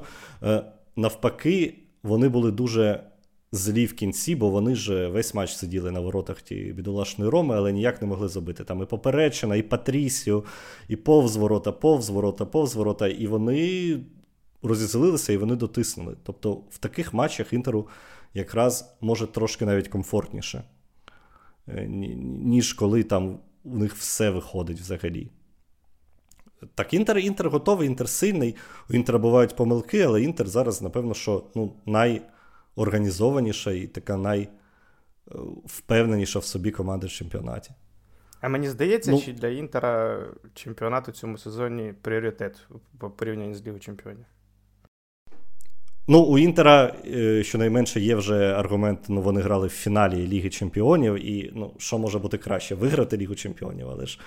[0.97, 3.03] Е, навпаки, вони були дуже
[3.51, 7.71] злі в кінці, бо вони ж весь матч сиділи на воротах ті бідолашної Роми, але
[7.71, 8.63] ніяк не могли забити.
[8.63, 10.43] Там і Поперечина, і Патрісіо,
[10.87, 13.07] і повз ворота, повз ворота, повз ворота.
[13.07, 13.99] І вони
[14.63, 16.15] розізлилися і вони дотиснули.
[16.23, 17.87] Тобто в таких матчах Інтеру
[18.33, 20.63] якраз може трошки навіть комфортніше,
[21.67, 21.87] е,
[22.43, 25.29] ніж коли там у них все виходить взагалі.
[26.75, 28.55] Так, Інтер Інтер готовий, Інтер сильний.
[28.89, 36.45] У Інтера бувають помилки, але Інтер зараз, напевно, що ну, найорганізованіша і така найвпевненіша в
[36.45, 37.71] собі команда в чемпіонаті.
[38.41, 40.23] А мені здається, ну, чи для Інтера
[40.53, 42.67] чемпіонат у цьому сезоні пріоритет
[42.99, 44.25] по порівнянні з Лігою Чемпіонів?
[46.07, 51.25] Ну, у Інтера е, щонайменше є вже аргумент, ну вони грали в фіналі Ліги Чемпіонів,
[51.25, 52.75] і ну, що може бути краще?
[52.75, 54.19] Виграти Лігу Чемпіонів, але ж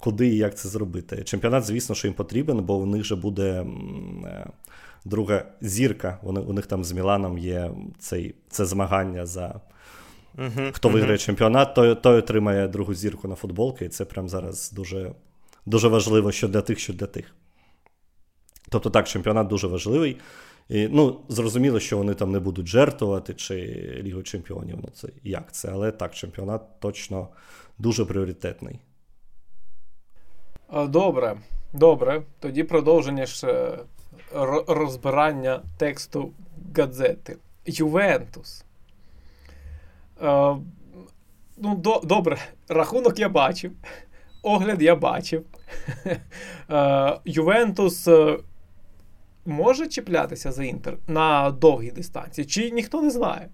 [0.00, 1.24] куди і як це зробити.
[1.24, 3.66] Чемпіонат, звісно, що їм потрібен, бо у них же буде
[4.24, 4.46] е,
[5.04, 6.18] друга зірка.
[6.22, 9.60] Вони, У них там з Міланом є цей, це змагання за.
[10.38, 11.24] Uh-huh, Хто виграє uh-huh.
[11.24, 15.12] чемпіонат, той той отримає другу зірку на футболки, і це прям зараз дуже
[15.66, 17.34] дуже важливо, що для тих, що для тих.
[18.68, 20.16] Тобто так, чемпіонат дуже важливий.
[20.68, 23.56] І, Ну, Зрозуміло, що вони там не будуть жертвувати чи
[24.02, 24.78] Лігу чемпіонів.
[24.82, 25.68] Ну, це як це?
[25.72, 27.28] Але так, чемпіонат точно
[27.78, 28.78] дуже пріоритетний.
[30.72, 31.36] Добре,
[31.72, 32.22] добре.
[32.40, 33.78] Тоді продовження ж
[34.68, 36.32] розбирання тексту
[36.76, 37.36] газети.
[37.66, 38.64] Ювентус.
[40.22, 40.56] Е,
[41.56, 43.72] ну, до, Добре, рахунок я бачив.
[44.42, 45.44] Огляд я бачив.
[46.70, 48.38] Е, Ювентус е,
[49.46, 53.48] може чіплятися за Інтер на довгій дистанції, чи ніхто не знає?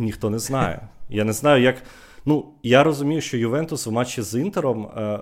[0.00, 0.88] ніхто не знає.
[1.08, 1.82] Я не знаю, як.
[2.26, 5.20] Ну, я розумію, що Ювентус в матчі з Інтером е,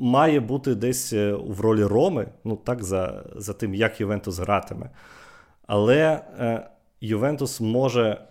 [0.00, 4.90] має бути десь е, в ролі Роми, ну так, за за тим, як Ювентус гратиме.
[5.66, 8.24] Але е, Ювентус може.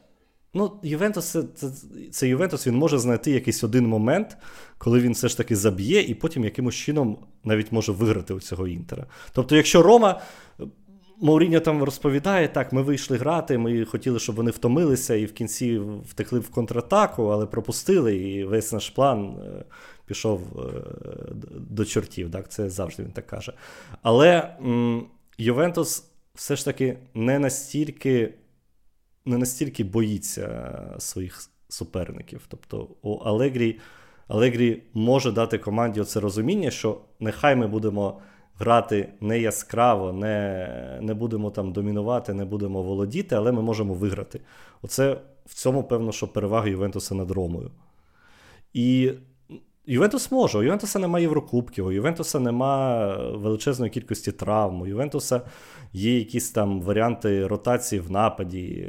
[0.54, 1.68] Ну, Ювентус це, це,
[2.12, 4.38] це Ювентус, він може знайти якийсь один момент,
[4.78, 8.68] коли він все ж таки заб'є, і потім якимось чином навіть може виграти у цього
[8.68, 9.06] Інтера.
[9.34, 10.22] Тобто, якщо Рома.
[11.23, 15.81] Мауріньо там розповідає, так, ми вийшли грати, ми хотіли, щоб вони втомилися і в кінці
[16.10, 19.63] втекли в контратаку, але пропустили, і весь наш план е,
[20.05, 20.71] пішов е,
[21.53, 22.31] до чортів.
[22.31, 23.53] Так, Це завжди він так каже.
[24.01, 25.05] Але м,
[25.38, 28.34] Ювентус все ж таки не настільки
[29.25, 32.41] не настільки боїться своїх суперників.
[32.47, 33.79] Тобто у Алегрі
[34.27, 38.21] Алегрі може дати команді оце розуміння, що нехай ми будемо
[38.62, 44.41] грати не яскраво, не не будемо там домінувати, не будемо володіти, але ми можемо виграти.
[44.82, 47.71] Оце в цьому, певно, що перевага Ювентуса над Ромою.
[48.74, 49.12] І
[49.86, 55.41] Ювентус може, у Ювентуса немає Єврокубків, у Ювентуса немає величезної кількості травм, у Ювентуса
[55.93, 58.88] є якісь там варіанти ротації в нападі.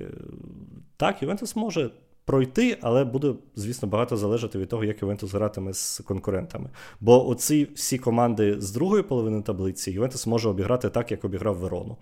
[0.97, 1.91] Так, Ювентус може
[2.25, 6.71] пройти, але буде, звісно, багато залежати від того, як Ювентус гратиме з конкурентами.
[7.01, 11.97] Бо оці всі команди з другої половини таблиці Ювентус може обіграти так, як обіграв Верону.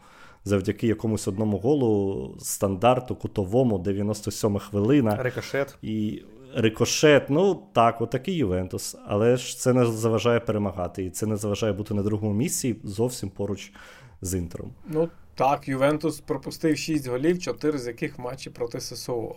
[0.44, 5.16] Завдяки якомусь одному голу, стандарту, кутовому, 97 хвилина.
[5.22, 5.78] Рикошет.
[5.83, 6.22] І
[6.54, 7.30] рикошет.
[7.30, 8.96] Ну так, отакий Ювентус.
[9.06, 11.04] Але ж це не заважає перемагати.
[11.04, 13.72] І це не заважає бути на другому місці зовсім поруч
[14.20, 14.72] з Інтером.
[14.88, 19.35] Ну так, Ювентус пропустив 6 голів, 4 з яких матчі проти ССО.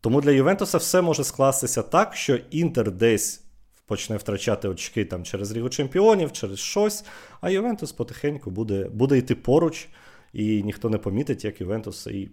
[0.00, 3.42] Тому для Ювентуса все може скластися так, що Інтер десь
[3.86, 7.04] почне втрачати очки там через Лігу Чемпіонів, через щось,
[7.40, 9.88] а Ювентус потихеньку буде буде йти поруч,
[10.32, 12.30] і ніхто не помітить, як Ювентус і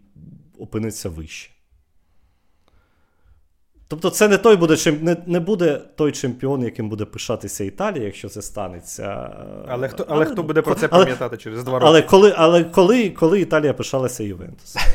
[0.57, 1.51] опиниться вище.
[3.93, 8.29] Тобто, це не той буде не, не буде той чемпіон, яким буде пишатися Італія, якщо
[8.29, 9.29] це станеться.
[9.67, 11.85] Але хто але, але хто буде про це пам'ятати але, через два роки?
[11.87, 14.75] Але коли але коли, коли Італія пишалася Ювентус?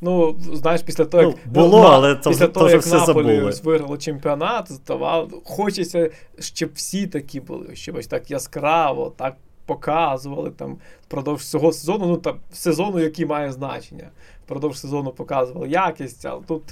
[0.00, 2.82] Ну, знаєш, після того, як ну, було, на, але то, після то, того, то як
[2.82, 3.52] все Наполі забули.
[3.64, 10.76] виграло чемпіонат, здавав, хочеться, щоб всі такі були, щоб ось так яскраво, так показували там
[11.02, 14.10] впродовж цього сезону, ну там сезону, який має значення.
[14.44, 16.62] Впродовж сезону показували якість, але тут.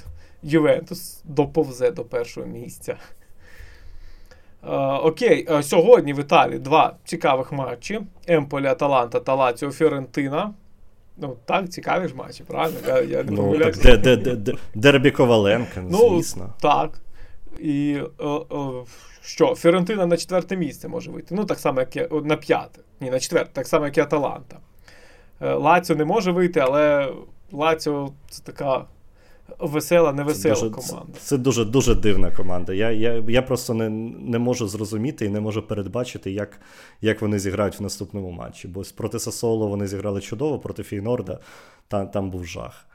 [0.43, 2.95] Ювентус доповзе до першого місця.
[4.63, 10.53] Е, окей, е, сьогодні в Італії два цікавих матчі: Емполі, Аталанта та Лаціо Фіорентина.
[11.17, 12.77] Ну, так, цікаві ж матчі, правильно?
[12.87, 16.53] Я, я не ну, так, де, де, де, Дербі Коваленка, ну, звісно.
[16.61, 17.01] Так.
[17.59, 18.47] І е, е,
[19.21, 21.35] що, Фіорентина на четверте місце може вийти.
[21.35, 22.81] Ну, так само, як і, на п'яте.
[22.99, 24.57] Ні, на четверте, так само, як і Аталанта.
[25.39, 27.13] Лаціо не може вийти, але
[27.51, 28.85] Лаціо це така
[29.59, 31.13] весела, невесела це команда.
[31.13, 32.73] Це, це дуже дуже дивна команда.
[32.73, 33.89] Я я, я просто не
[34.29, 36.59] не можу зрозуміти і не можу передбачити, як
[37.01, 38.67] як вони зіграють в наступному матчі.
[38.67, 41.39] Бо проти Сасоло вони зіграли чудово, проти Фейнорда
[41.87, 42.85] там, там був жах.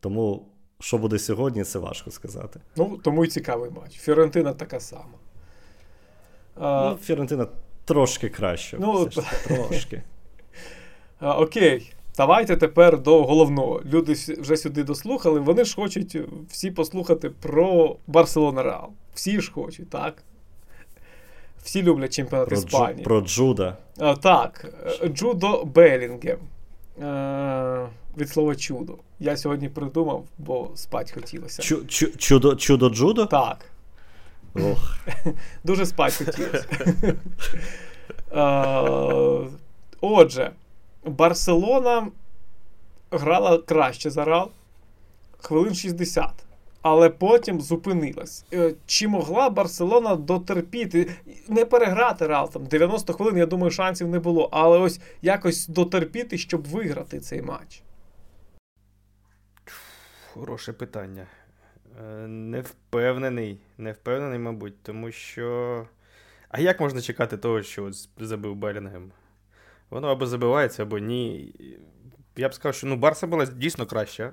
[0.00, 0.46] Тому.
[0.82, 2.60] Що буде сьогодні, це важко сказати.
[2.76, 3.92] Ну, тому й цікавий матч.
[3.92, 5.18] Фіорентина така сама.
[6.60, 7.46] Ну, Фіорентина
[7.84, 8.76] трошки краще.
[8.80, 10.02] Ну, трошки.
[11.20, 11.92] А, окей.
[12.16, 13.82] Давайте тепер до головного.
[13.84, 15.40] Люди вже сюди дослухали.
[15.40, 16.16] Вони ж хочуть
[16.48, 18.88] всі послухати про Барселона Реал.
[19.14, 20.22] Всі ж хочуть, так?
[21.62, 22.98] Всі люблять чемпіонат про Іспанії.
[22.98, 23.76] Джу, про Джуда.
[23.98, 24.66] А, Так,
[25.14, 26.38] Джудо Белінгем.
[27.02, 28.94] Е, від слова чудо.
[29.20, 31.62] Я сьогодні придумав, бо спать хотілося.
[31.62, 33.26] Чу, чу, чудо чудо Джудо?
[33.26, 33.66] Так.
[34.54, 34.96] Ох.
[35.64, 36.64] Дуже спать хотілося.
[38.32, 39.48] Е,
[40.00, 40.50] отже.
[41.04, 42.08] Барселона
[43.10, 44.50] грала краще за Реал,
[45.38, 46.44] хвилин 60.
[46.82, 48.44] Але потім зупинилась.
[48.52, 51.10] Е, чи могла Барселона дотерпіти,
[51.48, 54.48] не переграти Реал там 90 хвилин, я думаю, шансів не було.
[54.52, 57.82] Але ось якось дотерпіти, щоб виграти цей матч?
[60.32, 61.26] Хороше питання.
[62.00, 65.86] Е, не впевнений, не впевнений, мабуть, тому що.
[66.48, 69.12] А як можна чекати того, що забив Белінгем?
[69.90, 71.54] Воно або забивається, або ні.
[72.36, 74.32] Я б сказав, що ну, Барса була дійсно краща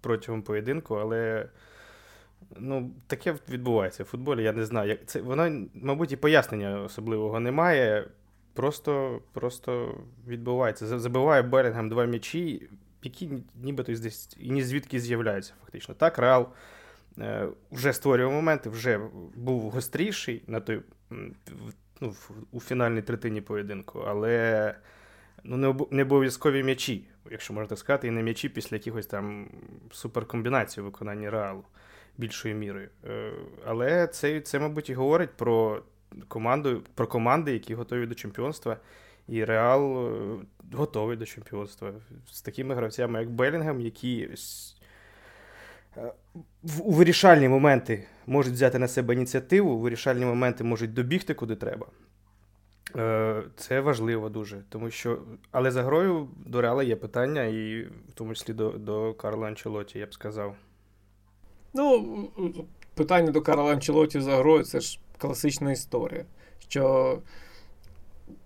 [0.00, 1.48] протягом поєдинку, але
[2.56, 4.42] ну, таке відбувається в футболі.
[4.42, 4.88] Я не знаю.
[4.88, 8.08] Як це, Воно, мабуть, і пояснення особливого немає.
[8.54, 10.98] Просто просто відбувається.
[10.98, 12.68] Забиває Берінгем два м'ячі,
[13.02, 13.30] які
[13.62, 15.94] нібито десь і ні звідки з'являються, фактично.
[15.94, 16.48] Так, Реал
[17.18, 19.00] е, вже створював моменти, вже
[19.34, 20.80] був гостріший на той
[22.02, 22.14] ну,
[22.52, 24.74] у фінальній третині поєдинку, але
[25.44, 29.48] ну, не обов'язкові м'ячі, якщо можна сказати, і не м'ячі після якихось там
[29.90, 31.64] суперкомбінація в виконанні реалу
[32.18, 32.88] більшою мірою.
[33.04, 33.32] Е,
[33.66, 35.82] але це, це, мабуть, і говорить про
[36.28, 38.76] команду, про команди, які готові до чемпіонства.
[39.28, 40.36] І Реал е,
[40.72, 41.92] готовий до чемпіонства
[42.30, 44.28] з такими гравцями, як Белінгем, які
[46.84, 51.86] у вирішальні моменти можуть взяти на себе ініціативу, у вирішальні моменти можуть добігти куди треба.
[52.96, 54.62] Е, це важливо дуже.
[54.68, 55.18] тому що,
[55.50, 59.98] Але за грою до Реала є питання, і в тому числі до до Карла Анчелоті,
[59.98, 60.56] я б сказав.
[61.74, 62.28] Ну,
[62.94, 66.24] питання до Карла Анчелоті за грою це ж класична історія.
[66.58, 67.18] Що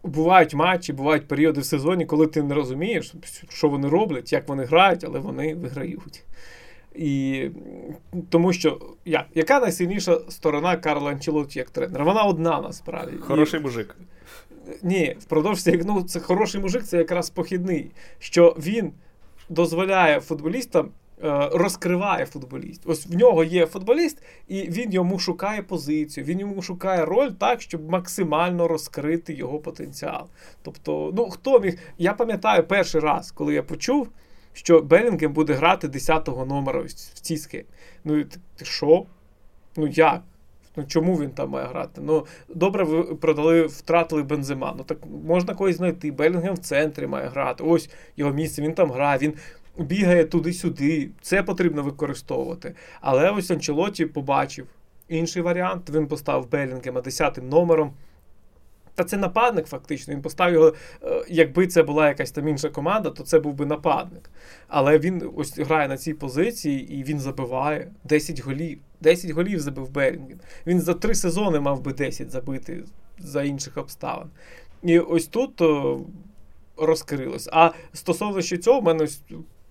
[0.02, 3.14] бувають матчі, бувають періоди в сезоні, коли ти не розумієш,
[3.48, 6.24] що вони роблять, як вони грають, але вони виграють.
[6.98, 7.50] І
[8.28, 12.04] тому що як, яка найсильніша сторона Карла Анчелоті як тренера?
[12.04, 13.16] Вона одна насправді.
[13.16, 13.96] Хороший мужик.
[14.82, 18.92] Ні, впродовж ну, це хороший мужик, це якраз похідний, що він
[19.48, 20.90] дозволяє футболістам
[21.24, 22.82] Е, розкриває футболіст.
[22.84, 27.60] Ось в нього є футболіст, і він йому шукає позицію, він йому шукає роль так,
[27.60, 30.26] щоб максимально розкрити його потенціал.
[30.62, 31.78] Тобто, ну хто міг.
[31.98, 34.08] Я пам'ятаю перший раз, коли я почув,
[34.56, 37.64] що Белінгем буде грати 10-го номера в цій схемі.
[38.04, 38.24] Ну,
[38.56, 39.04] ти що?
[39.76, 40.22] Ну як?
[40.76, 42.00] Ну чому він там має грати?
[42.04, 44.74] Ну добре, ви продали, втратили бензима.
[44.78, 46.10] Ну так можна когось знайти.
[46.10, 47.64] Белінгем в центрі має грати.
[47.64, 49.18] Ось його місце, він там грає.
[49.18, 49.34] Він
[49.78, 51.10] бігає туди-сюди.
[51.20, 52.74] Це потрібно використовувати.
[53.00, 54.66] Але ось Анчелоті побачив
[55.08, 55.90] інший варіант.
[55.90, 57.92] Він поставив Белінгема 10 номером.
[58.96, 60.14] Та це нападник, фактично.
[60.14, 63.66] Він поставив його, е, якби це була якась там інша команда, то це був би
[63.66, 64.30] нападник.
[64.68, 68.78] Але він ось грає на цій позиції і він забиває 10 голів.
[69.00, 70.38] 10 голів забив Белінгем.
[70.66, 72.84] Він за три сезони мав би 10 забити
[73.18, 74.28] за інших обставин.
[74.82, 75.62] І ось тут
[76.76, 77.48] розкрилось.
[77.52, 79.22] А стосовно ще цього, в мене ось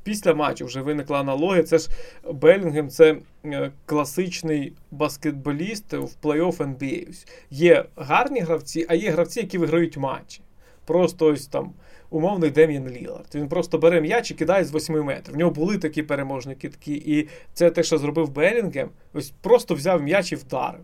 [0.05, 1.63] після матчу вже виникла аналогія.
[1.63, 1.89] Це ж
[2.33, 7.27] Белінгем, це е, класичний баскетболіст в плей-офф NBA.
[7.49, 10.41] Є гарні гравці, а є гравці, які виграють матчі.
[10.85, 11.73] Просто ось там.
[12.09, 13.35] Умовний Дем'ян Лілард.
[13.35, 15.35] Він просто бере м'яч і кидає з 8 метрів.
[15.35, 17.03] В нього були такі переможні китки.
[17.05, 20.81] І це те, що зробив Белінгем, ось просто взяв м'яч і вдарив.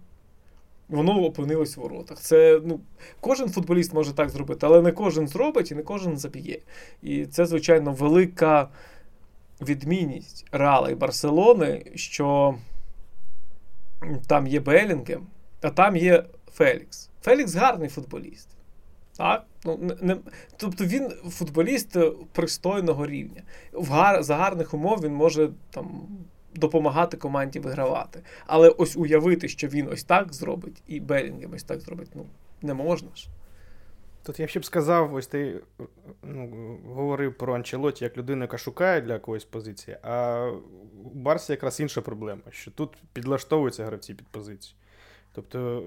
[0.90, 2.20] Воно опинилось в воротах.
[2.20, 2.80] Це ну,
[3.20, 6.60] кожен футболіст може так зробити, але не кожен зробить і не кожен заб'є.
[7.02, 8.70] І це, звичайно, велика
[9.62, 12.56] відмінність Реала і Барселони, що
[14.28, 15.28] там є Белінгем,
[15.62, 17.10] а там є Фелікс.
[17.22, 18.50] Фелікс гарний футболіст.
[19.18, 19.46] Так?
[19.66, 20.18] Ну, не,
[20.58, 21.98] Тобто він футболіст
[22.32, 23.44] пристойного рівня.
[23.74, 26.02] В гар, За гарних умов він може там.
[26.56, 28.20] Допомагати команді вигравати.
[28.48, 32.26] Але ось уявити, що він ось так зробить, і Белінгем ось так зробить, ну
[32.62, 33.28] не можна ж.
[34.24, 35.62] Тут я ще б сказав, ось ти
[36.24, 40.46] ну, говорив про Анчелоті як людину, яка шукає для якоїсь позиції, а
[41.04, 44.76] у Барсі якраз інша проблема, що тут підлаштовуються гравці під позицію.
[45.32, 45.84] Тобто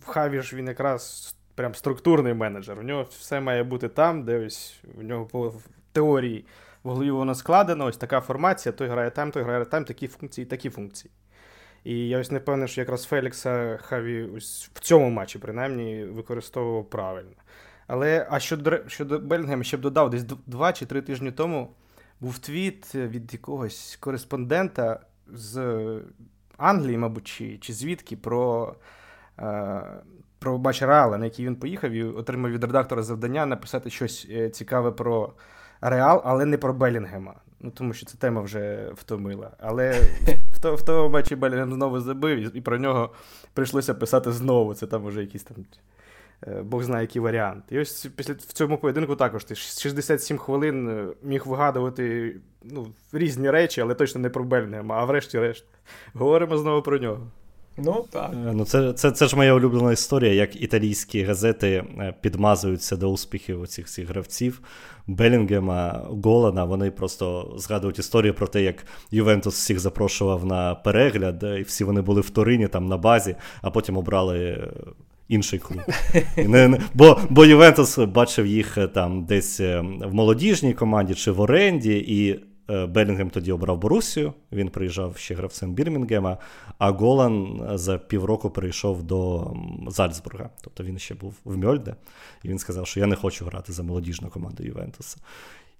[0.00, 2.78] в Хаві ж він якраз прям структурний менеджер.
[2.78, 6.46] У нього все має бути там, де ось у нього в теорії
[6.82, 10.44] в голові воно складено, ось така формація, той грає там, той грає там, такі функції,
[10.44, 11.10] такі функції.
[11.84, 16.90] І я ось не певний, що якраз Фелікса Хаві ось в цьому матчі, принаймні, використовував
[16.90, 17.32] правильно.
[17.86, 21.74] Але а щодо щодо Белінгема, ще б додав, десь два чи три тижні тому
[22.20, 25.00] був твіт від якогось кореспондента
[25.32, 25.82] з
[26.56, 28.74] Англії, мабуть, чи чи звідки про
[29.38, 29.82] е,
[30.38, 34.50] про матч Реала, на який він поїхав і отримав від редактора завдання написати щось е,
[34.50, 35.32] цікаве про
[35.80, 37.34] Реал, але не про Белінгема.
[37.60, 39.50] Ну, тому що ця тема вже втомила.
[39.58, 40.00] Але
[40.62, 43.10] в в тому матчі Белінгем знову забив, і про нього
[43.54, 44.74] прийшлося писати знову.
[44.74, 45.56] Це там вже якісь там.
[46.46, 47.64] Е, Бог знає, який варіант.
[47.70, 53.50] І ось після в цьому поєдинку також ти 67 хвилин е, міг вигадувати ну, різні
[53.50, 54.94] речі, але точно не про Бельнема.
[54.94, 55.64] а врешті-решт.
[56.14, 57.26] Говоримо знову про нього.
[57.76, 58.30] Ну, так.
[58.32, 61.84] Е, ну, Це це, це ж моя улюблена історія, як італійські газети
[62.20, 64.60] підмазуються до успіхів оцих цих гравців.
[65.06, 71.62] Белінгема, Голана, вони просто згадують історію про те, як Ювентус всіх запрошував на перегляд, і
[71.62, 74.68] всі вони були в Торині там на базі, а потім обрали
[75.32, 75.80] інший клуб.
[76.36, 81.40] Не, Бо бо Ювентус бачив їх е, там десь е, в молодіжній команді чи в
[81.40, 82.38] оренді, і е,
[82.88, 84.32] Белінгем тоді обрав Борусію.
[84.52, 86.38] Він приїжджав ще гравцем Бірмінгема,
[86.78, 89.52] а Голан за півроку прийшов до
[89.88, 90.50] Зальцбурга.
[90.60, 91.94] Тобто він ще був в Мьольде,
[92.42, 95.16] і він сказав, що я не хочу грати за молодіжну команду Ювентуса.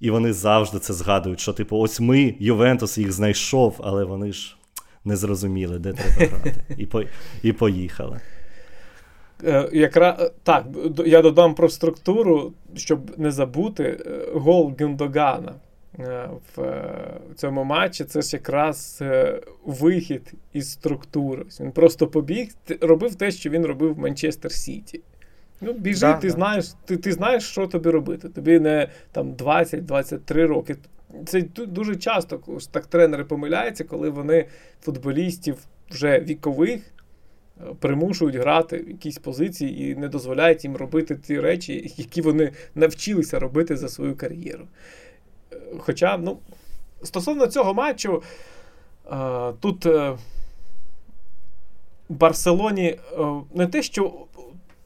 [0.01, 4.57] І вони завжди це згадують, що, типу, ось ми, Ювентус, їх знайшов, але вони ж
[5.05, 6.65] не зрозуміли, де треба грати.
[6.77, 7.03] І по,
[7.43, 8.21] і поїхали.
[9.45, 10.17] Е, Якра...
[10.21, 10.67] Е, так,
[11.07, 15.55] я додам про структуру, щоб не забути е, гол Гюндогана.
[15.99, 19.03] Е, в цьому матчі це ж якраз
[19.65, 21.45] вихід із структури.
[21.61, 25.01] Він просто побіг, робив те, що він робив в Манчестер Сіті.
[25.63, 26.33] Ну, біжи, да, ти да.
[26.33, 28.29] знаєш, ти ти знаєш, що тобі робити.
[28.29, 30.77] Тобі не там 20-23 роки.
[31.27, 32.41] Це дуже часто
[32.71, 34.47] так тренери помиляються, коли вони
[34.83, 35.57] футболістів
[35.91, 41.93] вже вікових е, примушують грати в якісь позиції і не дозволяють їм робити ті речі,
[41.97, 44.69] які вони навчилися робити за свою кар'єру.
[45.53, 46.39] Е, хоча, ну,
[47.03, 48.23] стосовно цього матчу,
[49.13, 50.19] е, тут в
[52.09, 52.99] Барселоні
[53.55, 54.27] не те, що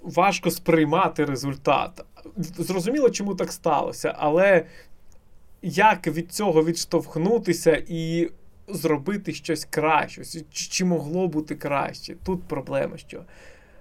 [0.02, 2.04] важко сприймати результат.
[2.36, 4.64] Зрозуміло, чому так сталося, але
[5.62, 8.30] як від цього відштовхнутися і
[8.68, 10.22] зробити щось краще?
[10.50, 12.14] Чи могло бути краще?
[12.24, 13.22] Тут проблема, що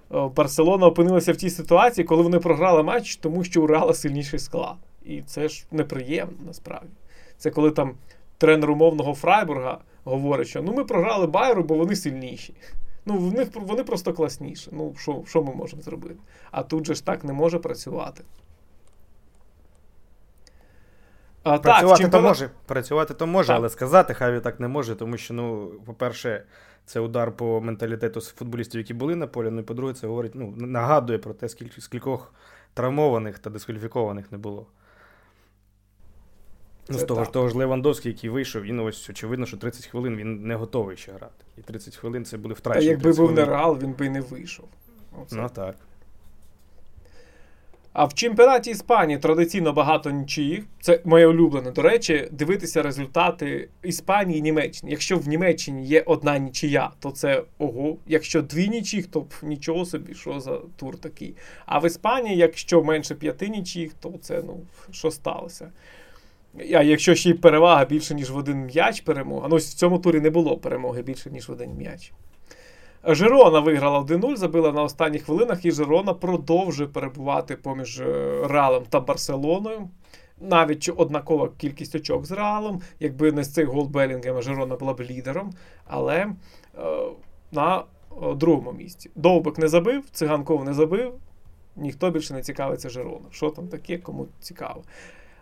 [0.10, 4.76] Барселона опинилася в тій ситуації, коли вони програли матч, тому що у Реала сильніший склад.
[5.06, 6.90] І це ж неприємно насправді.
[7.38, 7.96] Це коли там
[8.38, 12.54] тренер умовного Фрайбурга говорить, що ну ми програли Байеру, бо вони сильніші.
[13.06, 14.70] Ну, в них вони просто класніші.
[14.74, 16.16] Ну, що що ми можемо зробити?
[16.52, 18.24] А тут же ж так не може працювати.
[21.44, 22.12] А, Працювати так, чемпіонат...
[22.12, 23.58] то може, працювати то може, так.
[23.58, 26.44] але сказати Хаві так не може, тому що, ну, по-перше,
[26.86, 29.50] це удар по менталітету футболістів, які були на полі.
[29.52, 32.34] Ну і по-друге, це говорить, ну, нагадує про те, скільки скількох
[32.74, 34.68] травмованих та дискваліфікованих не було.
[36.90, 40.16] Ну, з того ж того ж Левандовський, який вийшов, він ось очевидно, що 30 хвилин
[40.16, 41.46] він не готовий ще грати.
[41.58, 42.86] І 30 хвилин це були втрачені.
[42.86, 44.66] Та якби був не Реал, він би не вийшов.
[45.22, 45.36] Оце.
[45.36, 45.76] Ну так.
[47.96, 50.64] А в чемпіонаті Іспанії традиційно багато нічиїх.
[50.82, 51.72] Це моє улюблене.
[51.72, 54.92] До речі, дивитися результати Іспанії і Німеччини.
[54.92, 57.98] Якщо в Німеччині є одна нічия, то це ого.
[58.08, 61.36] Якщо дві нічиїх, то нічого собі, що за тур такий.
[61.66, 64.60] А в Іспанії, якщо менше п'яти нічиїх, то це ну
[64.92, 65.72] що сталося.
[66.60, 69.48] А якщо ще й перевага більше, ніж в один м'яч перемога.
[69.48, 72.14] Ну в цьому турі не було перемоги більше, ніж в один м'яч.
[73.08, 78.06] Жерона виграла 1-0, забила на останніх хвилинах, і Жерона продовжує перебувати поміж е,
[78.48, 79.90] Реалом та Барселоною.
[80.42, 82.82] Навіть однакова кількість очок з Реалом.
[83.00, 85.54] Якби не з цих гол Белінгема, Жерона була б лідером.
[85.88, 86.34] Але е,
[87.52, 87.84] на е,
[88.36, 89.12] другому місці.
[89.16, 91.14] Довбик не забив, циганков не забив.
[91.76, 93.26] Ніхто більше не цікавиться Жерона.
[93.32, 94.84] Що там таке, кому цікаво.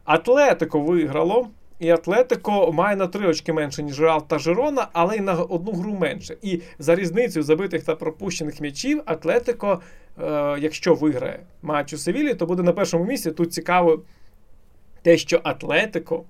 [0.04, 1.48] Атлетико виграло.
[1.80, 5.72] І Атлетико має на три очки менше, ніж Реал та Жерона, але й на одну
[5.72, 6.38] гру менше.
[6.42, 9.82] І за різницю забитих та пропущених м'ячів Атлетико,
[10.22, 13.32] е, якщо виграє матч у Севілі, то буде на першому місці.
[13.32, 14.02] Тут цікаво
[15.02, 16.24] те, що Атлетико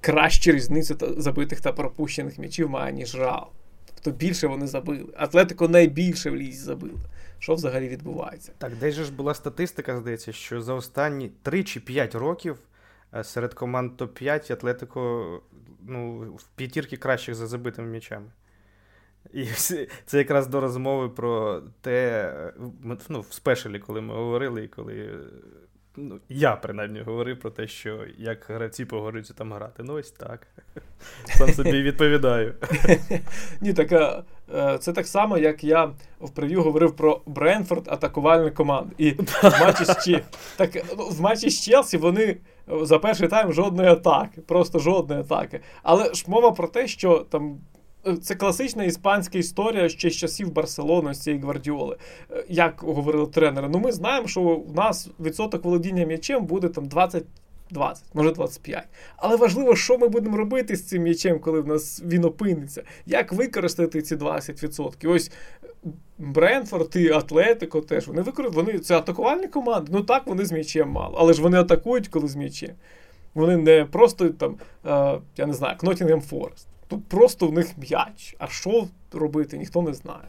[0.00, 3.46] кращу різницю забитих та пропущених м'ячів має, ніж Реал.
[3.94, 5.06] Тобто більше вони забили.
[5.16, 6.98] Атлетико найбільше в лізі забили.
[7.38, 8.52] Що взагалі відбувається?
[8.58, 12.58] Так, де ж була статистика, здається, що за останні 3 чи 5 років
[13.14, 15.42] е, серед команд топ-5 Атлетико
[15.86, 18.30] ну, в п'ятірки кращих за забитими м'ячами.
[19.32, 19.44] І
[20.06, 22.52] це якраз до розмови про те, е,
[23.08, 25.20] ну, в спешалі, коли ми говорили, і коли
[26.00, 29.82] Ну, Я принаймні говорив про те, що як гравці погоджуються там грати.
[29.82, 30.46] Ну, ось так.
[31.24, 32.54] Сам собі відповідаю.
[33.60, 35.90] Ні, так е, це так само, як я
[36.20, 38.90] в прев'ю говорив про Бренфорд атакувальну команду.
[38.98, 40.22] І в матчі з
[40.56, 42.36] так, ну, в матчі з Челсі вони
[42.82, 45.60] за перший тайм жодної атаки, просто жодної атаки.
[45.82, 47.58] Але ж мова про те, що там
[48.22, 51.96] це класична іспанська історія ще з часів Барселони, з цієї гвардіоли.
[52.30, 56.88] Е, як говорили тренери, ну ми знаємо, що у нас відсоток володіння м'ячем буде там
[56.88, 57.24] 20.
[57.70, 58.84] 20, може 25.
[59.16, 62.82] Але важливо, що ми будемо робити з цим м'ячем, коли в нас він опиниться.
[63.06, 65.10] Як використати ці 20%?
[65.10, 65.30] Ось
[66.18, 68.66] Брентфорд і Атлетико теж вони використовують.
[68.66, 69.92] Вони це атакувальні команди.
[69.94, 71.16] Ну так, вони з м'ячем мало.
[71.20, 72.70] Але ж вони атакують, коли з м'ячем.
[73.34, 76.68] Вони не просто там, е, я не знаю, Ноттінгем Форест.
[76.88, 78.36] Тут просто в них м'яч.
[78.38, 80.28] А що робити, ніхто не знає.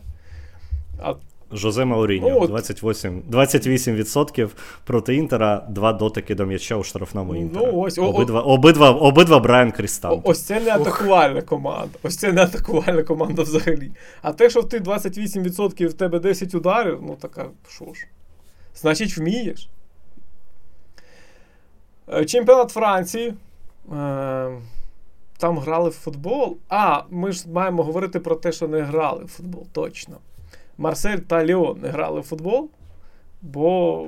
[1.02, 1.14] А...
[1.52, 4.50] Жозе Мауріньо, ну, 28 28%
[4.84, 7.72] проти Інтера, два дотики до м'яча у штрафному ну, Інтера.
[7.72, 10.22] Ну, ось, обидва, обидва, обидва Брайан Крістал.
[10.24, 12.00] Ось це не атакувальна команда.
[12.04, 13.92] Ось це не атакувальна команда взагалі.
[14.22, 18.08] А те, що ти 28% в тебе 10 ударів, ну така, що ж.
[18.76, 19.70] Значить, вмієш.
[22.14, 23.34] Е, чемпіонат Франції.
[23.94, 24.52] Е-
[25.40, 26.58] там грали в футбол.
[26.70, 30.18] А, ми ж маємо говорити про те, що не грали в футбол, точно.
[30.78, 32.70] Марсель та Ліон не грали в футбол,
[33.42, 34.06] бо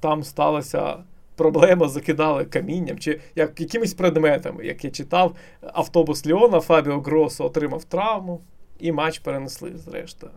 [0.00, 0.96] там сталася
[1.36, 4.66] проблема, закидали камінням чи як, якимись предметами.
[4.66, 8.40] Як я читав, автобус Ліона Фабіо Гросо отримав травму,
[8.78, 10.32] і матч перенесли зрештою.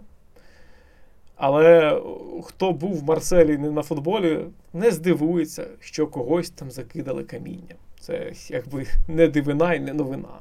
[1.35, 2.01] Але
[2.43, 4.39] хто був в Марселі не на футболі,
[4.73, 7.77] не здивується, що когось там закидали камінням.
[7.99, 10.39] Це якби не дивина і не новина.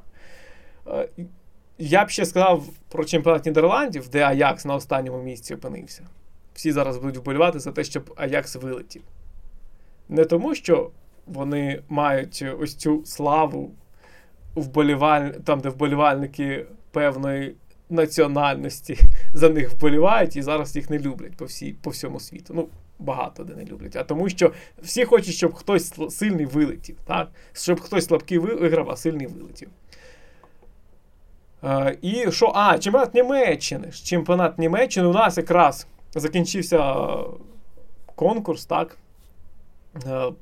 [0.86, 1.08] Е,
[1.78, 6.06] я б ще сказав про чемпіонат Нідерландів, де Аякс на останньому місці опинився.
[6.54, 9.02] Всі зараз будуть вболівати за те, щоб Аякс вилетів.
[10.08, 10.90] Не тому, що
[11.26, 13.70] вони мають ось цю славу
[14.54, 15.30] вболіваль...
[15.30, 17.56] там, де вболівальники певної
[17.90, 18.98] національності
[19.34, 22.54] за них вболівають і зараз їх не люблять по всій, по всьому світу.
[22.56, 22.68] Ну,
[22.98, 23.96] багато де не люблять.
[23.96, 26.96] А тому, що всі хочуть, щоб хтось сильний вилетів.
[27.06, 27.28] так?
[27.52, 29.68] Щоб хтось слабкий виграв, а сильний вилетів.
[31.64, 32.52] Е, і що?
[32.54, 33.90] А, чемпіонат Німеччини.
[33.90, 37.06] Чемпіонат Німеччини у нас якраз закінчився
[38.14, 38.98] конкурс, так?
[40.06, 40.32] Е,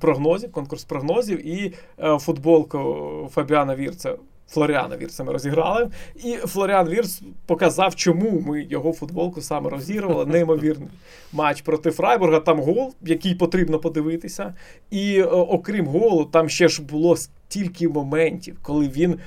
[0.00, 4.16] прогнозів, конкурс прогнозів і е, футболку Фабіана Вірца.
[4.48, 5.90] Флоріана Вірца ми розіграли.
[6.24, 10.26] І Флоріан Вірц показав, чому ми його футболку саме розігрували.
[10.26, 10.88] Неймовірний
[11.32, 12.40] матч проти Фрайбурга.
[12.40, 14.54] Там гол, який потрібно подивитися.
[14.90, 19.18] І окрім голу, там ще ж було стільки моментів, коли він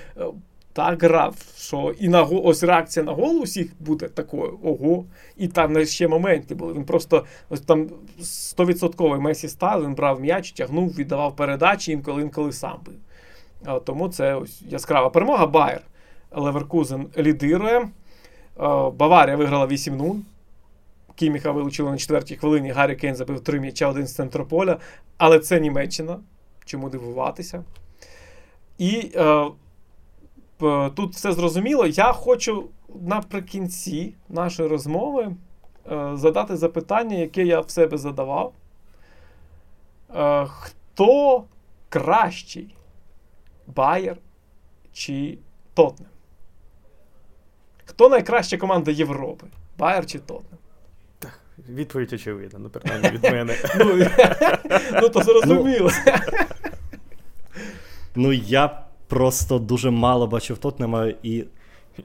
[0.77, 5.05] так грав, що і на ось реакція на гол усіх буде такою, ого.
[5.37, 6.73] І там ще моменти були.
[6.73, 7.89] Він просто ось там
[8.21, 12.95] 100% Месі став, він брав м'яч, тягнув, віддавав передачі, інколи інколи сам бив.
[13.85, 15.47] Тому це ось яскрава перемога.
[15.47, 15.81] Байер
[16.31, 17.89] Леверкузен лідирує.
[18.93, 20.19] Баварія виграла 8-0.
[21.15, 22.71] Кіміха вилучили на четвертій хвилині.
[22.71, 24.77] Гаррі Кейн забив три м'яча один з центрополя.
[25.17, 26.19] Але це Німеччина.
[26.65, 27.63] Чому дивуватися?
[28.77, 29.11] І
[30.63, 31.85] Е, тут все зрозуміло.
[31.85, 32.69] Я хочу
[33.01, 35.35] наприкінці нашої розмови
[35.91, 38.53] е, задати запитання, яке я в себе задавав.
[40.15, 41.43] Е, хто
[41.89, 42.75] кращий?
[43.67, 44.17] Байер
[44.93, 45.37] чи
[45.73, 46.09] Тотнем?
[47.85, 49.47] Хто найкраща команда Європи?
[49.77, 50.59] Байер чи Тотнем?
[51.69, 53.55] Відповідь очевидна, ну, принаймні від мене.
[53.79, 54.07] Ну,
[55.01, 55.91] ну то зрозуміло.
[58.15, 61.45] Ну, я просто дуже мало бачив Тотнема і.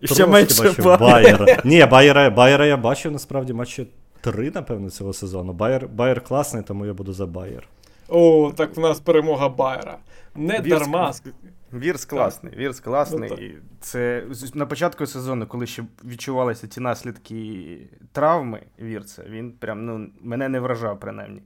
[0.03, 1.63] Ще менше бачив Байера.
[1.65, 3.87] Ні, Байера Байера я бачив насправді матчі
[4.21, 5.53] три, напевно, цього сезону.
[5.53, 7.69] Байер Байер класний, тому я буду за Байер.
[8.15, 9.99] О, так в нас перемога Баєра.
[10.35, 11.13] Не Вірц, дарма.
[11.73, 13.31] Вірц класний, Вірц класний.
[13.31, 20.09] Ну, це на початку сезону, коли ще відчувалися ті наслідки травми Вірца, він прям ну,
[20.21, 21.43] мене не вражав, принаймні.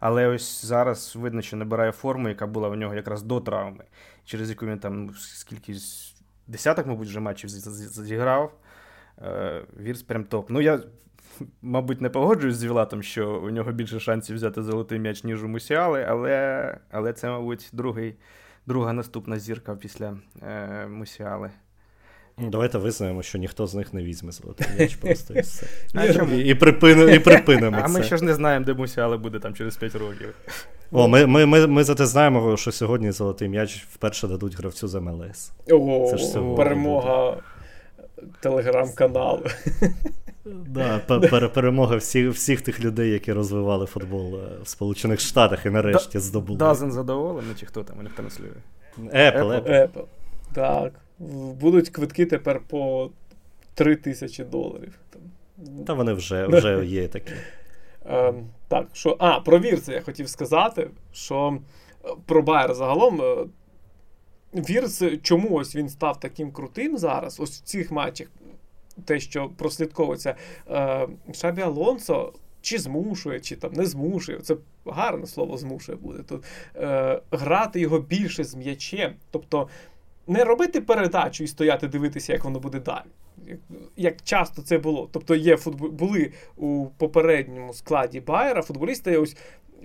[0.00, 3.84] Але ось зараз видно, що набирає форму, яка була в нього якраз до травми
[4.30, 5.74] через яку він там скільки
[6.46, 8.52] десяток, мабуть, вже матчів зіграв.
[9.22, 10.50] Е, Вірц прям топ.
[10.50, 10.80] Ну, я,
[11.62, 15.48] мабуть, не погоджуюсь з Вілатом, що у нього більше шансів взяти золотий м'яч, ніж у
[15.48, 18.14] Мусіали, але але це, мабуть, другий,
[18.66, 21.50] друга наступна зірка після е, Мусіали.
[22.38, 25.66] Ну, давайте визнаємо, що ніхто з них не візьме золотий м'яч просто і все.
[26.34, 27.98] І, і, припинимо, і припинимо А це.
[27.98, 30.34] ми ще ж не знаємо, де Мусіали буде там через 5 років.
[30.92, 35.00] О, ми ми, ми, ми зате знаємо, що сьогодні золотий м'яч вперше дадуть гравцю з
[35.00, 35.52] МЛС.
[35.70, 37.36] Ого, Це ж перемога
[38.40, 39.42] телеграм-каналу.
[40.44, 40.98] Да,
[41.54, 46.20] Перемога всіх всіх тих людей, які розвивали футбол е, в Сполучених Штатах і нарешті да,
[46.20, 46.58] здобули.
[46.58, 48.48] Дазен задоволений, чи хто там у них транслює?
[48.98, 49.68] Apple, Apple.
[49.68, 50.04] Apple.
[50.54, 50.92] Так.
[51.60, 53.10] Будуть квитки тепер по
[53.74, 54.98] 3 тисячі доларів.
[55.86, 57.32] Та вони вже вже є такі.
[58.06, 58.34] Е,
[58.68, 61.58] так, що, А, про Вірца я хотів сказати, що
[62.04, 63.20] е, про Байер загалом.
[63.22, 63.46] Е,
[64.54, 68.26] Вірц, чому ось він став таким крутим зараз, ось в цих матчах,
[69.00, 70.34] те, що прослідковується,
[70.70, 74.38] е, Шабі Алонсо чи змушує, чи там не змушує.
[74.38, 76.22] Це гарне слово змушує буде.
[76.22, 76.44] Тут
[76.76, 79.12] е, грати його більше з м'ячем.
[79.30, 79.68] Тобто
[80.26, 83.10] не робити передачу і стояти дивитися, як воно буде далі.
[83.96, 85.08] Як часто це було.
[85.12, 85.90] Тобто є футбол...
[85.90, 89.36] були у попередньому складі Байера футболісти ось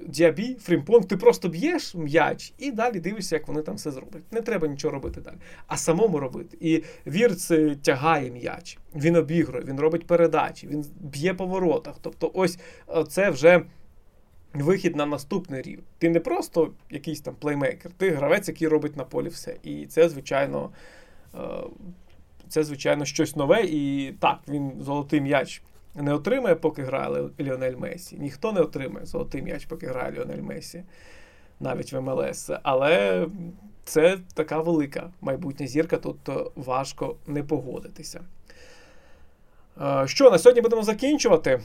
[0.07, 4.23] Діабі, Фрімпонг, ти просто б'єш м'яч і далі дивишся, як вони там все зроблять.
[4.31, 5.35] Не треба нічого робити далі.
[5.67, 6.57] А самому робити.
[6.59, 7.51] І Вірц
[7.81, 11.95] тягає м'яч, він обігрує, він робить передачі, він б'є по воротах.
[12.01, 12.59] Тобто, ось
[13.07, 13.65] це вже
[14.53, 15.83] вихід на наступний рівень.
[15.97, 19.55] Ти не просто якийсь там плеймейкер, ти гравець, який робить на полі все.
[19.63, 20.69] І це, звичайно,
[21.35, 21.39] е,
[22.49, 23.63] це, звичайно, щось нове.
[23.63, 25.61] І так, він золотий м'яч
[25.95, 28.17] не отримає, поки грає Ліонель Месі.
[28.19, 30.83] Ніхто не отримає золотий м'яч, поки грає Ліонель Месі,
[31.59, 32.49] навіть в МЛС.
[32.63, 33.25] Але
[33.83, 38.21] це така велика майбутня зірка, тут е, важко не погодитися.
[39.81, 41.59] Е, що, на сьогодні будемо закінчувати.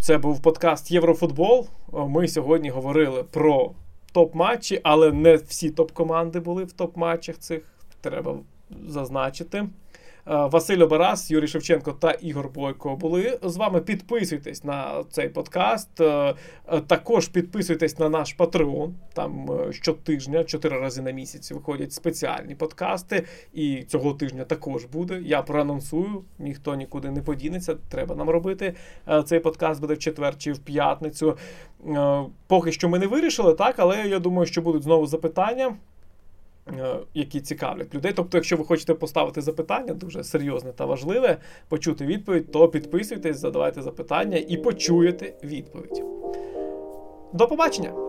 [0.00, 1.68] Це був подкаст Єврофутбол.
[1.92, 3.72] Ми сьогодні говорили про
[4.14, 7.62] топ-матчі, але не всі топ-команди були в топ-матчах цих.
[8.00, 8.38] Треба
[8.88, 9.68] зазначити.
[10.26, 13.80] Василь Обарас, Юрій Шевченко та Ігор Бойко були з вами.
[13.80, 15.88] Підписуйтесь на цей подкаст.
[16.86, 18.90] Також підписуйтесь на наш Patreon.
[19.14, 23.24] Там щотижня, чотири рази на місяць виходять спеціальні подкасти.
[23.52, 25.20] І цього тижня також буде.
[25.22, 27.76] Я проанонсую, ніхто нікуди не подінеться.
[27.88, 28.74] Треба нам робити.
[29.24, 31.38] Цей подкаст буде в четвер чи в п'ятницю.
[32.46, 35.76] Поки що ми не вирішили, так, але я думаю, що будуть знову запитання.
[36.68, 38.12] Е, які цікавлять людей.
[38.16, 41.36] Тобто, якщо ви хочете поставити запитання, дуже серйозне та важливе,
[41.68, 46.02] почути відповідь, то підписуйтесь, задавайте запитання і почуєте відповідь.
[47.32, 48.05] До побачення!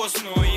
[0.00, 0.49] мужчина